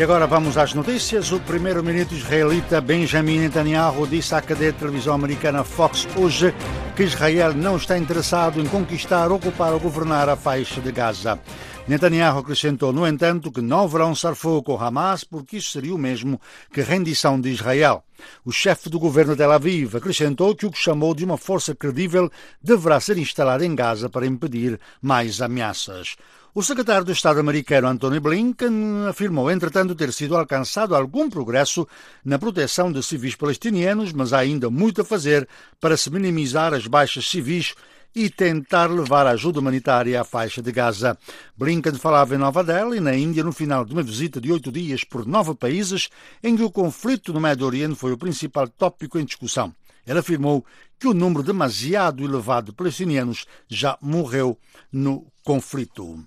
[0.03, 1.31] E agora vamos às notícias.
[1.31, 6.53] O primeiro-ministro israelita Benjamin Netanyahu disse à cadeia de televisão americana Fox hoje
[6.97, 11.39] que Israel não está interessado em conquistar, ocupar ou governar a faixa de Gaza.
[11.87, 16.41] Netanyahu acrescentou, no entanto, que não verão cessar-fogo com Hamas porque isso seria o mesmo
[16.73, 18.03] que rendição de Israel.
[18.45, 21.77] O chefe do governo de Tel Aviv acrescentou que o que chamou de uma força
[21.77, 22.29] credível
[22.61, 26.17] deverá ser instalada em Gaza para impedir mais ameaças.
[26.55, 31.89] O secretário de Estado americano Antony Blinken afirmou, entretanto, ter sido alcançado algum progresso
[32.23, 35.49] na proteção de civis palestinianos, mas há ainda muito a fazer
[35.81, 37.75] para se minimizar as baixas civis
[38.15, 41.17] e tentar levar ajuda humanitária à faixa de Gaza.
[41.57, 45.05] Blinken falava em Nova Delhi, na Índia, no final de uma visita de oito dias
[45.05, 46.11] por nove países,
[46.43, 49.75] em que o conflito no Médio Oriente foi o principal tópico em discussão.
[50.07, 50.63] Ele afirmou
[50.99, 54.59] que o número demasiado elevado de palestinianos já morreu
[54.93, 56.23] no conflito.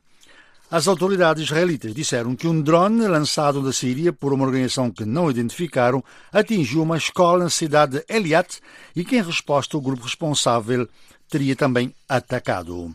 [0.76, 5.32] As autoridades israelitas disseram que um drone lançado da Síria por uma organização que não
[5.32, 6.04] identificaram
[6.34, 8.60] atingiu uma escola na cidade de Eliat
[8.94, 10.86] e que, em resposta, o grupo responsável
[11.30, 12.94] teria também atacado.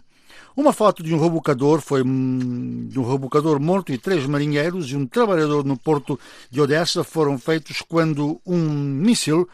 [0.54, 5.06] Uma foto de um rebocador foi de um rebocador morto e três marinheiros e um
[5.06, 6.20] trabalhador no porto
[6.50, 9.48] de Odessa foram feitos quando um míssil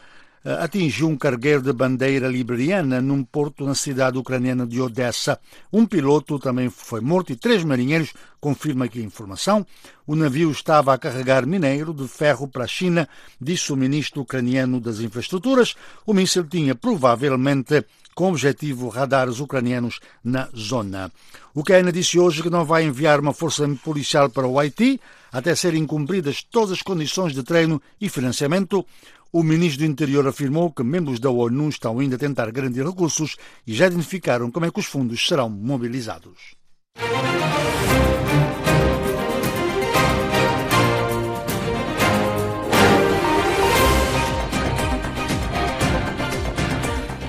[0.59, 5.39] atingiu um cargueiro de bandeira liberiana num porto na cidade ucraniana de Odessa.
[5.71, 9.65] Um piloto também foi morto e três marinheiros, confirma aqui a informação.
[10.05, 13.09] O navio estava a carregar mineiro de ferro para a China,
[13.41, 15.75] disse o ministro ucraniano das infraestruturas.
[16.05, 17.83] O míssil tinha provavelmente
[18.15, 21.11] com objetivo radares ucranianos na zona.
[21.53, 24.99] O Ucrânia disse hoje que não vai enviar uma força policial para o Haiti
[25.31, 28.85] até serem cumpridas todas as condições de treino e financiamento.
[29.31, 33.35] O ministro do Interior afirmou que membros da ONU estão ainda a tentar garantir recursos
[33.65, 36.55] e já identificaram como é que os fundos serão mobilizados.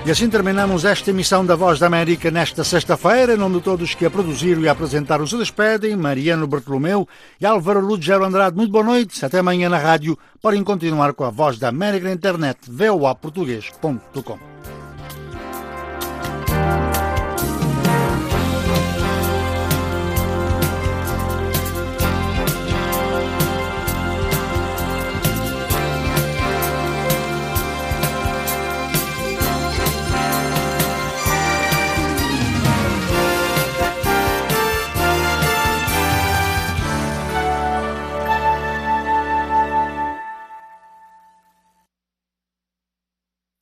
[0.09, 3.35] E assim terminamos esta emissão da Voz da América nesta sexta-feira.
[3.35, 7.07] Em nome de todos que a produziram e a apresentaram se despedem, Mariano Bartolomeu
[7.39, 8.57] e Álvaro Lugero Andrade.
[8.57, 9.23] Muito boa noite.
[9.23, 10.17] Até amanhã na rádio.
[10.41, 14.39] Podem continuar com a Voz da América na internet, voaportuguês.com.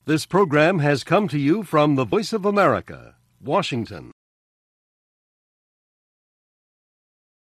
[0.08, 4.14] This program has come to you from the Voice of America, Washington.